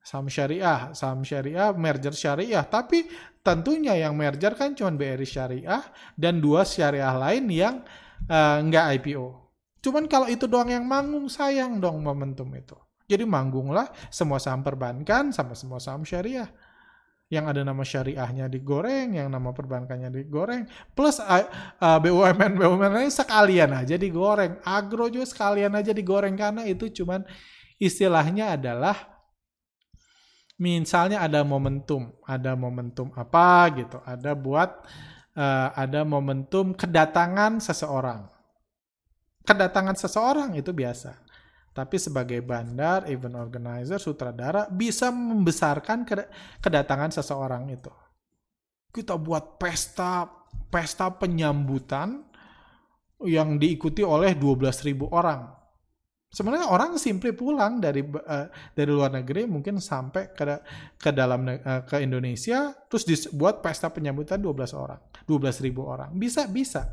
saham 0.00 0.32
syariah 0.32 0.96
saham 0.96 1.20
syariah 1.20 1.76
merger 1.76 2.16
syariah 2.16 2.64
tapi 2.64 3.04
tentunya 3.44 3.92
yang 3.94 4.16
merger 4.16 4.56
kan 4.56 4.72
cuma 4.72 4.90
BRI 4.96 5.28
syariah 5.28 5.84
dan 6.16 6.40
dua 6.40 6.64
syariah 6.64 7.12
lain 7.12 7.44
yang 7.52 7.84
uh, 8.26 8.58
nggak 8.64 9.04
IPO 9.04 9.44
cuman 9.84 10.08
kalau 10.08 10.24
itu 10.32 10.48
doang 10.48 10.72
yang 10.72 10.88
manggung 10.88 11.28
sayang 11.28 11.76
dong 11.76 12.00
momentum 12.00 12.48
itu. 12.56 12.72
Jadi 13.04 13.28
manggunglah 13.28 13.92
semua 14.08 14.40
saham 14.40 14.64
perbankan 14.64 15.28
sama 15.28 15.52
semua 15.52 15.76
saham 15.76 16.08
syariah. 16.08 16.48
Yang 17.28 17.44
ada 17.56 17.60
nama 17.64 17.84
syariahnya 17.84 18.46
digoreng, 18.48 19.16
yang 19.16 19.28
nama 19.28 19.52
perbankannya 19.52 20.12
digoreng, 20.12 20.68
plus 20.92 21.20
uh, 21.20 21.44
uh, 21.80 21.98
BUMN 22.00 22.56
BUMN 22.56 23.08
sekalian 23.12 23.76
aja 23.76 23.96
digoreng, 23.96 24.60
agro 24.64 25.08
juga 25.08 25.28
sekalian 25.28 25.72
aja 25.72 25.92
digoreng 25.92 26.36
karena 26.36 26.68
itu 26.68 26.88
cuman 26.92 27.24
istilahnya 27.80 28.60
adalah 28.60 29.13
misalnya 30.60 31.22
ada 31.22 31.42
momentum, 31.42 32.14
ada 32.24 32.54
momentum 32.54 33.10
apa 33.14 33.70
gitu, 33.74 33.98
ada 34.06 34.32
buat 34.32 34.70
uh, 35.34 35.68
ada 35.74 36.06
momentum 36.06 36.74
kedatangan 36.74 37.58
seseorang. 37.58 38.28
Kedatangan 39.44 39.96
seseorang 39.98 40.56
itu 40.56 40.72
biasa 40.72 41.24
tapi 41.74 41.98
sebagai 41.98 42.38
bandar, 42.38 43.10
event 43.10 43.34
organizer, 43.34 43.98
sutradara 43.98 44.70
bisa 44.70 45.10
membesarkan 45.10 46.06
kedatangan 46.62 47.10
seseorang 47.10 47.66
itu. 47.66 47.90
Kita 48.94 49.18
buat 49.18 49.58
pesta 49.58 50.22
pesta 50.70 51.10
penyambutan 51.10 52.22
yang 53.26 53.58
diikuti 53.58 54.06
oleh 54.06 54.38
12.000 54.38 55.02
orang. 55.10 55.50
Sebenarnya 56.34 56.66
orang 56.66 56.98
simply 56.98 57.30
pulang 57.30 57.78
dari 57.78 58.02
uh, 58.02 58.50
dari 58.74 58.90
luar 58.90 59.14
negeri 59.14 59.46
mungkin 59.46 59.78
sampai 59.78 60.34
ke 60.34 60.44
ke 60.98 61.10
dalam 61.14 61.46
uh, 61.46 61.86
ke 61.86 62.02
Indonesia 62.02 62.74
terus 62.90 63.06
dibuat 63.06 63.62
pesta 63.62 63.94
penyambutan 63.94 64.42
12 64.42 64.74
orang, 64.74 64.98
12.000 65.30 65.70
orang. 65.78 66.10
Bisa 66.18 66.50
bisa. 66.50 66.90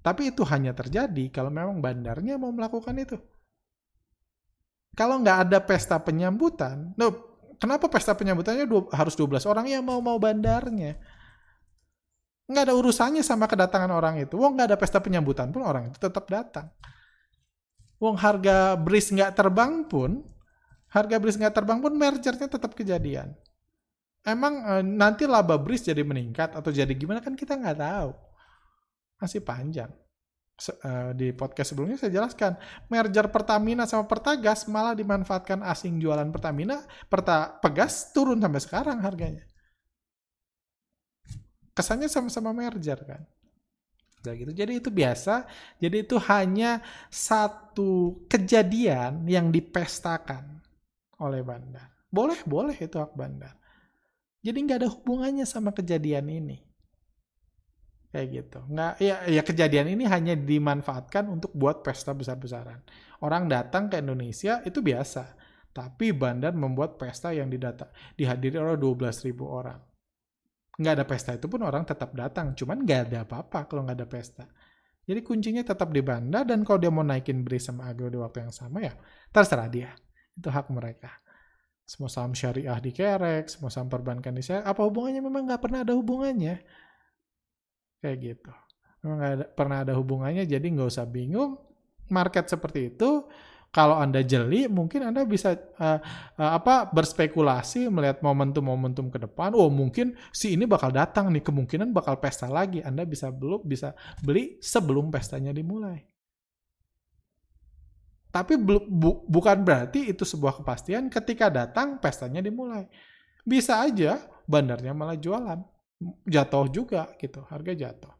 Tapi 0.00 0.32
itu 0.32 0.40
hanya 0.48 0.72
terjadi 0.72 1.28
kalau 1.28 1.52
memang 1.52 1.84
bandarnya 1.84 2.40
mau 2.40 2.48
melakukan 2.48 2.96
itu. 2.96 3.20
Kalau 4.96 5.20
nggak 5.20 5.52
ada 5.52 5.58
pesta 5.60 6.00
penyambutan, 6.00 6.96
no, 6.96 7.12
kenapa 7.60 7.92
pesta 7.92 8.16
penyambutannya 8.16 8.64
dua, 8.64 8.88
harus 8.96 9.12
12 9.12 9.44
orang 9.44 9.68
ya 9.68 9.84
mau-mau 9.84 10.16
bandarnya? 10.16 10.96
Nggak 12.48 12.72
ada 12.72 12.74
urusannya 12.78 13.20
sama 13.20 13.44
kedatangan 13.44 13.92
orang 13.92 14.16
itu. 14.16 14.40
Wong 14.40 14.56
nggak 14.56 14.72
ada 14.72 14.78
pesta 14.80 15.04
penyambutan 15.04 15.52
pun 15.52 15.60
orang 15.60 15.92
itu 15.92 16.00
tetap 16.00 16.24
datang. 16.32 16.72
Wong 17.96 18.16
harga 18.20 18.76
bris 18.76 19.08
nggak 19.08 19.32
terbang 19.32 19.84
pun, 19.88 20.20
harga 20.92 21.16
bris 21.16 21.36
nggak 21.40 21.54
terbang 21.56 21.78
pun 21.80 21.92
mergernya 21.96 22.48
tetap 22.48 22.76
kejadian. 22.76 23.32
Emang 24.26 24.58
e, 24.66 24.72
nanti 24.82 25.24
laba 25.24 25.56
bris 25.56 25.86
jadi 25.86 26.02
meningkat 26.02 26.52
atau 26.52 26.68
jadi 26.68 26.90
gimana 26.92 27.22
kan 27.24 27.32
kita 27.32 27.56
nggak 27.56 27.78
tahu. 27.78 28.10
Masih 29.22 29.40
panjang. 29.40 29.88
Eh, 30.56 31.12
di 31.12 31.36
podcast 31.36 31.76
sebelumnya 31.76 32.00
saya 32.00 32.16
jelaskan 32.16 32.56
merger 32.88 33.28
Pertamina 33.28 33.84
sama 33.84 34.08
Pertagas 34.08 34.64
malah 34.72 34.96
dimanfaatkan 34.96 35.60
asing 35.60 36.00
jualan 36.00 36.32
Pertamina 36.32 36.80
Perta 37.12 37.60
Pegas 37.60 38.08
turun 38.16 38.40
sampai 38.40 38.64
sekarang 38.64 39.04
harganya 39.04 39.44
kesannya 41.76 42.08
sama-sama 42.08 42.56
merger 42.56 42.96
kan 43.04 43.20
gitu. 44.34 44.50
Jadi 44.50 44.82
itu 44.82 44.90
biasa. 44.90 45.46
Jadi 45.78 45.96
itu 46.02 46.16
hanya 46.26 46.82
satu 47.06 48.24
kejadian 48.26 49.28
yang 49.30 49.54
dipestakan 49.54 50.58
oleh 51.22 51.46
bandar. 51.46 51.94
Boleh 52.10 52.42
boleh 52.42 52.74
itu 52.74 52.98
hak 52.98 53.14
bandar. 53.14 53.54
Jadi 54.42 54.58
nggak 54.62 54.78
ada 54.82 54.88
hubungannya 54.90 55.46
sama 55.46 55.70
kejadian 55.70 56.26
ini. 56.26 56.58
Kayak 58.10 58.26
gitu. 58.32 58.58
Nggak 58.66 58.92
ya 58.98 59.16
ya 59.30 59.42
kejadian 59.46 59.86
ini 59.94 60.04
hanya 60.08 60.34
dimanfaatkan 60.34 61.28
untuk 61.30 61.54
buat 61.54 61.86
pesta 61.86 62.16
besar-besaran. 62.16 62.82
Orang 63.22 63.46
datang 63.46 63.86
ke 63.86 64.02
Indonesia 64.02 64.64
itu 64.66 64.82
biasa. 64.82 65.36
Tapi 65.76 66.16
bandar 66.16 66.56
membuat 66.56 66.96
pesta 66.96 67.36
yang 67.36 67.52
didata 67.52 67.92
dihadiri 68.16 68.56
oleh 68.56 68.80
12.000 68.80 69.36
orang 69.44 69.76
nggak 70.76 70.92
ada 71.00 71.04
pesta 71.08 71.32
itu 71.36 71.48
pun 71.48 71.64
orang 71.64 71.88
tetap 71.88 72.12
datang 72.12 72.52
cuman 72.52 72.84
nggak 72.84 73.00
ada 73.10 73.18
apa-apa 73.24 73.68
kalau 73.68 73.84
nggak 73.88 73.96
ada 74.02 74.08
pesta. 74.08 74.44
Jadi 75.06 75.22
kuncinya 75.22 75.62
tetap 75.62 75.94
di 75.94 76.02
bandar 76.02 76.42
dan 76.42 76.66
kalau 76.66 76.82
dia 76.82 76.90
mau 76.90 77.06
naikin 77.06 77.46
beri 77.46 77.62
sama 77.62 77.86
agro 77.86 78.10
di 78.10 78.18
waktu 78.18 78.48
yang 78.48 78.52
sama 78.52 78.82
ya 78.82 78.92
terserah 79.30 79.70
dia. 79.70 79.90
Itu 80.34 80.50
hak 80.50 80.68
mereka. 80.74 81.10
Semua 81.86 82.10
saham 82.10 82.34
syariah 82.34 82.82
dikerek 82.82 83.46
semua 83.46 83.70
saham 83.70 83.86
perbankan 83.86 84.34
dikerek 84.34 84.66
apa 84.66 84.80
hubungannya? 84.82 85.22
Memang 85.22 85.46
nggak 85.46 85.62
pernah 85.62 85.86
ada 85.86 85.94
hubungannya. 85.94 86.60
Kayak 88.02 88.18
gitu. 88.20 88.52
Memang 89.06 89.18
gak 89.22 89.32
ada, 89.38 89.46
pernah 89.46 89.78
ada 89.86 89.94
hubungannya, 89.94 90.42
jadi 90.50 90.66
nggak 90.66 90.90
usah 90.90 91.06
bingung. 91.06 91.62
Market 92.10 92.50
seperti 92.50 92.90
itu, 92.90 93.26
kalau 93.76 94.00
Anda 94.00 94.24
jeli, 94.24 94.64
mungkin 94.72 95.04
Anda 95.04 95.28
bisa 95.28 95.52
uh, 95.52 96.00
uh, 96.40 96.50
apa 96.56 96.88
berspekulasi 96.88 97.92
melihat 97.92 98.24
momentum-momentum 98.24 99.12
ke 99.12 99.20
depan. 99.20 99.52
Oh, 99.52 99.68
mungkin 99.68 100.16
si 100.32 100.56
ini 100.56 100.64
bakal 100.64 100.88
datang 100.96 101.28
nih, 101.28 101.44
kemungkinan 101.44 101.92
bakal 101.92 102.16
pesta 102.16 102.48
lagi. 102.48 102.80
Anda 102.80 103.04
bisa 103.04 103.28
belum 103.28 103.68
bisa 103.68 103.92
beli 104.24 104.56
sebelum 104.64 105.12
pestanya 105.12 105.52
dimulai. 105.52 106.00
Tapi 108.32 108.56
bu, 108.56 108.80
bu, 108.88 109.28
bukan 109.28 109.60
berarti 109.60 110.08
itu 110.08 110.24
sebuah 110.24 110.64
kepastian 110.64 111.12
ketika 111.12 111.52
datang 111.52 112.00
pestanya 112.00 112.40
dimulai. 112.40 112.88
Bisa 113.44 113.84
aja 113.84 114.24
bandarnya 114.48 114.96
malah 114.96 115.20
jualan. 115.20 115.60
Jatuh 116.24 116.72
juga 116.72 117.12
gitu, 117.20 117.44
harga 117.44 117.76
jatuh. 117.76 118.15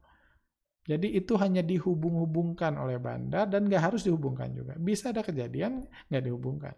Jadi 0.87 1.18
itu 1.18 1.34
hanya 1.43 1.66
dihubung-hubungkan 1.66 2.78
oleh 2.78 3.03
bandar 3.03 3.51
dan 3.51 3.66
nggak 3.66 3.91
harus 3.91 4.07
dihubungkan 4.07 4.55
juga. 4.55 4.78
Bisa 4.78 5.11
ada 5.11 5.26
kejadian 5.26 5.82
nggak 6.07 6.24
dihubungkan. 6.24 6.74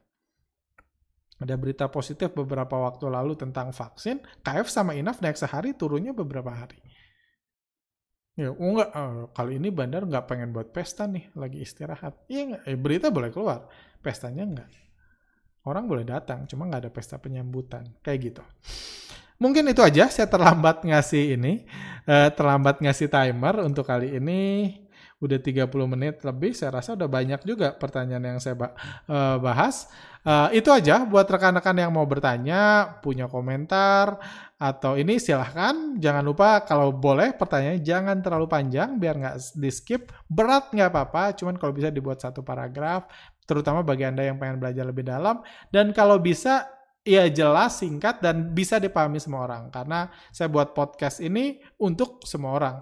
Ada 1.38 1.54
berita 1.54 1.86
positif 1.86 2.34
beberapa 2.34 2.74
waktu 2.82 3.06
lalu 3.06 3.38
tentang 3.38 3.70
vaksin, 3.70 4.18
KF 4.42 4.66
sama 4.66 4.98
INAF 4.98 5.22
naik 5.22 5.38
sehari, 5.38 5.70
turunnya 5.76 6.10
beberapa 6.10 6.50
hari. 6.50 6.82
Ya, 8.34 8.50
oh 8.50 8.70
enggak, 8.74 8.90
uh, 8.94 9.30
kali 9.34 9.58
ini 9.58 9.70
bandar 9.70 10.06
nggak 10.06 10.26
pengen 10.26 10.50
buat 10.50 10.70
pesta 10.74 11.06
nih, 11.06 11.30
lagi 11.38 11.62
istirahat. 11.62 12.26
Iya? 12.26 12.62
Eh, 12.66 12.78
berita 12.78 13.10
boleh 13.10 13.30
keluar, 13.30 13.70
pestanya 14.02 14.46
nggak. 14.46 14.70
Orang 15.66 15.90
boleh 15.90 16.06
datang, 16.06 16.46
cuma 16.46 16.66
nggak 16.66 16.86
ada 16.86 16.90
pesta 16.94 17.18
penyambutan. 17.18 17.98
Kayak 18.02 18.18
gitu. 18.30 18.42
Mungkin 19.38 19.70
itu 19.70 19.78
aja, 19.86 20.10
saya 20.10 20.26
terlambat 20.26 20.82
ngasih 20.82 21.38
ini, 21.38 21.62
uh, 22.10 22.26
terlambat 22.34 22.82
ngasih 22.82 23.06
timer 23.06 23.62
untuk 23.62 23.86
kali 23.86 24.18
ini 24.18 24.74
udah 25.18 25.38
30 25.38 25.70
menit 25.86 26.22
lebih, 26.22 26.54
saya 26.54 26.78
rasa 26.78 26.94
udah 26.94 27.10
banyak 27.10 27.42
juga 27.42 27.74
pertanyaan 27.74 28.34
yang 28.34 28.38
saya 28.42 28.54
uh, 28.58 29.38
bahas. 29.38 29.90
Uh, 30.26 30.50
itu 30.50 30.70
aja 30.74 31.06
buat 31.06 31.26
rekan-rekan 31.26 31.74
yang 31.78 31.94
mau 31.94 32.02
bertanya, 32.02 32.94
punya 32.98 33.30
komentar, 33.30 34.18
atau 34.58 34.98
ini 34.98 35.22
silahkan. 35.22 35.98
Jangan 36.02 36.22
lupa 36.26 36.66
kalau 36.66 36.90
boleh 36.90 37.34
pertanyaannya 37.34 37.82
jangan 37.82 38.18
terlalu 38.18 38.46
panjang 38.50 38.98
biar 38.98 39.14
nggak 39.18 39.36
di 39.54 39.70
skip. 39.70 40.10
Berat 40.26 40.74
nggak 40.74 40.90
apa-apa, 40.90 41.38
cuman 41.38 41.58
kalau 41.58 41.74
bisa 41.74 41.94
dibuat 41.94 42.18
satu 42.18 42.42
paragraf, 42.42 43.06
terutama 43.46 43.86
bagi 43.86 44.02
Anda 44.02 44.26
yang 44.26 44.38
pengen 44.38 44.58
belajar 44.58 44.82
lebih 44.86 45.06
dalam. 45.06 45.42
Dan 45.70 45.94
kalau 45.94 46.18
bisa 46.22 46.77
ya 47.02 47.26
jelas, 47.28 47.78
singkat, 47.78 48.22
dan 48.22 48.54
bisa 48.54 48.78
dipahami 48.82 49.18
semua 49.18 49.46
orang. 49.46 49.70
Karena 49.70 50.10
saya 50.30 50.46
buat 50.46 50.72
podcast 50.72 51.18
ini 51.22 51.58
untuk 51.78 52.22
semua 52.26 52.54
orang 52.54 52.76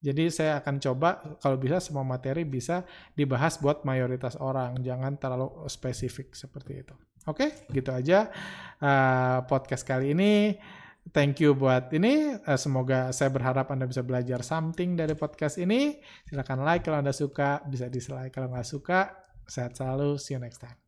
jadi 0.00 0.32
saya 0.32 0.52
akan 0.64 0.80
coba 0.80 1.36
kalau 1.44 1.60
bisa 1.60 1.76
semua 1.76 2.00
materi 2.00 2.48
bisa 2.48 2.88
dibahas 3.12 3.60
buat 3.60 3.84
mayoritas 3.84 4.40
orang, 4.40 4.80
jangan 4.80 5.20
terlalu 5.20 5.68
spesifik 5.68 6.32
seperti 6.32 6.80
itu. 6.80 6.96
Oke, 7.28 7.68
gitu 7.68 7.92
aja 7.92 8.32
uh, 8.80 9.44
podcast 9.44 9.84
kali 9.84 10.16
ini. 10.16 10.56
Thank 11.12 11.44
you 11.44 11.52
buat 11.52 11.92
ini. 11.92 12.32
Uh, 12.48 12.56
semoga 12.56 13.12
saya 13.12 13.28
berharap 13.28 13.68
Anda 13.68 13.84
bisa 13.84 14.00
belajar 14.00 14.40
something 14.40 14.96
dari 14.96 15.12
podcast 15.12 15.60
ini. 15.60 16.00
Silahkan 16.24 16.64
like 16.64 16.80
kalau 16.80 17.04
Anda 17.04 17.12
suka, 17.12 17.60
bisa 17.68 17.92
dislike 17.92 18.32
kalau 18.32 18.48
nggak 18.48 18.64
suka. 18.64 19.12
Sehat 19.44 19.76
selalu. 19.76 20.16
See 20.16 20.32
you 20.32 20.40
next 20.40 20.64
time. 20.64 20.79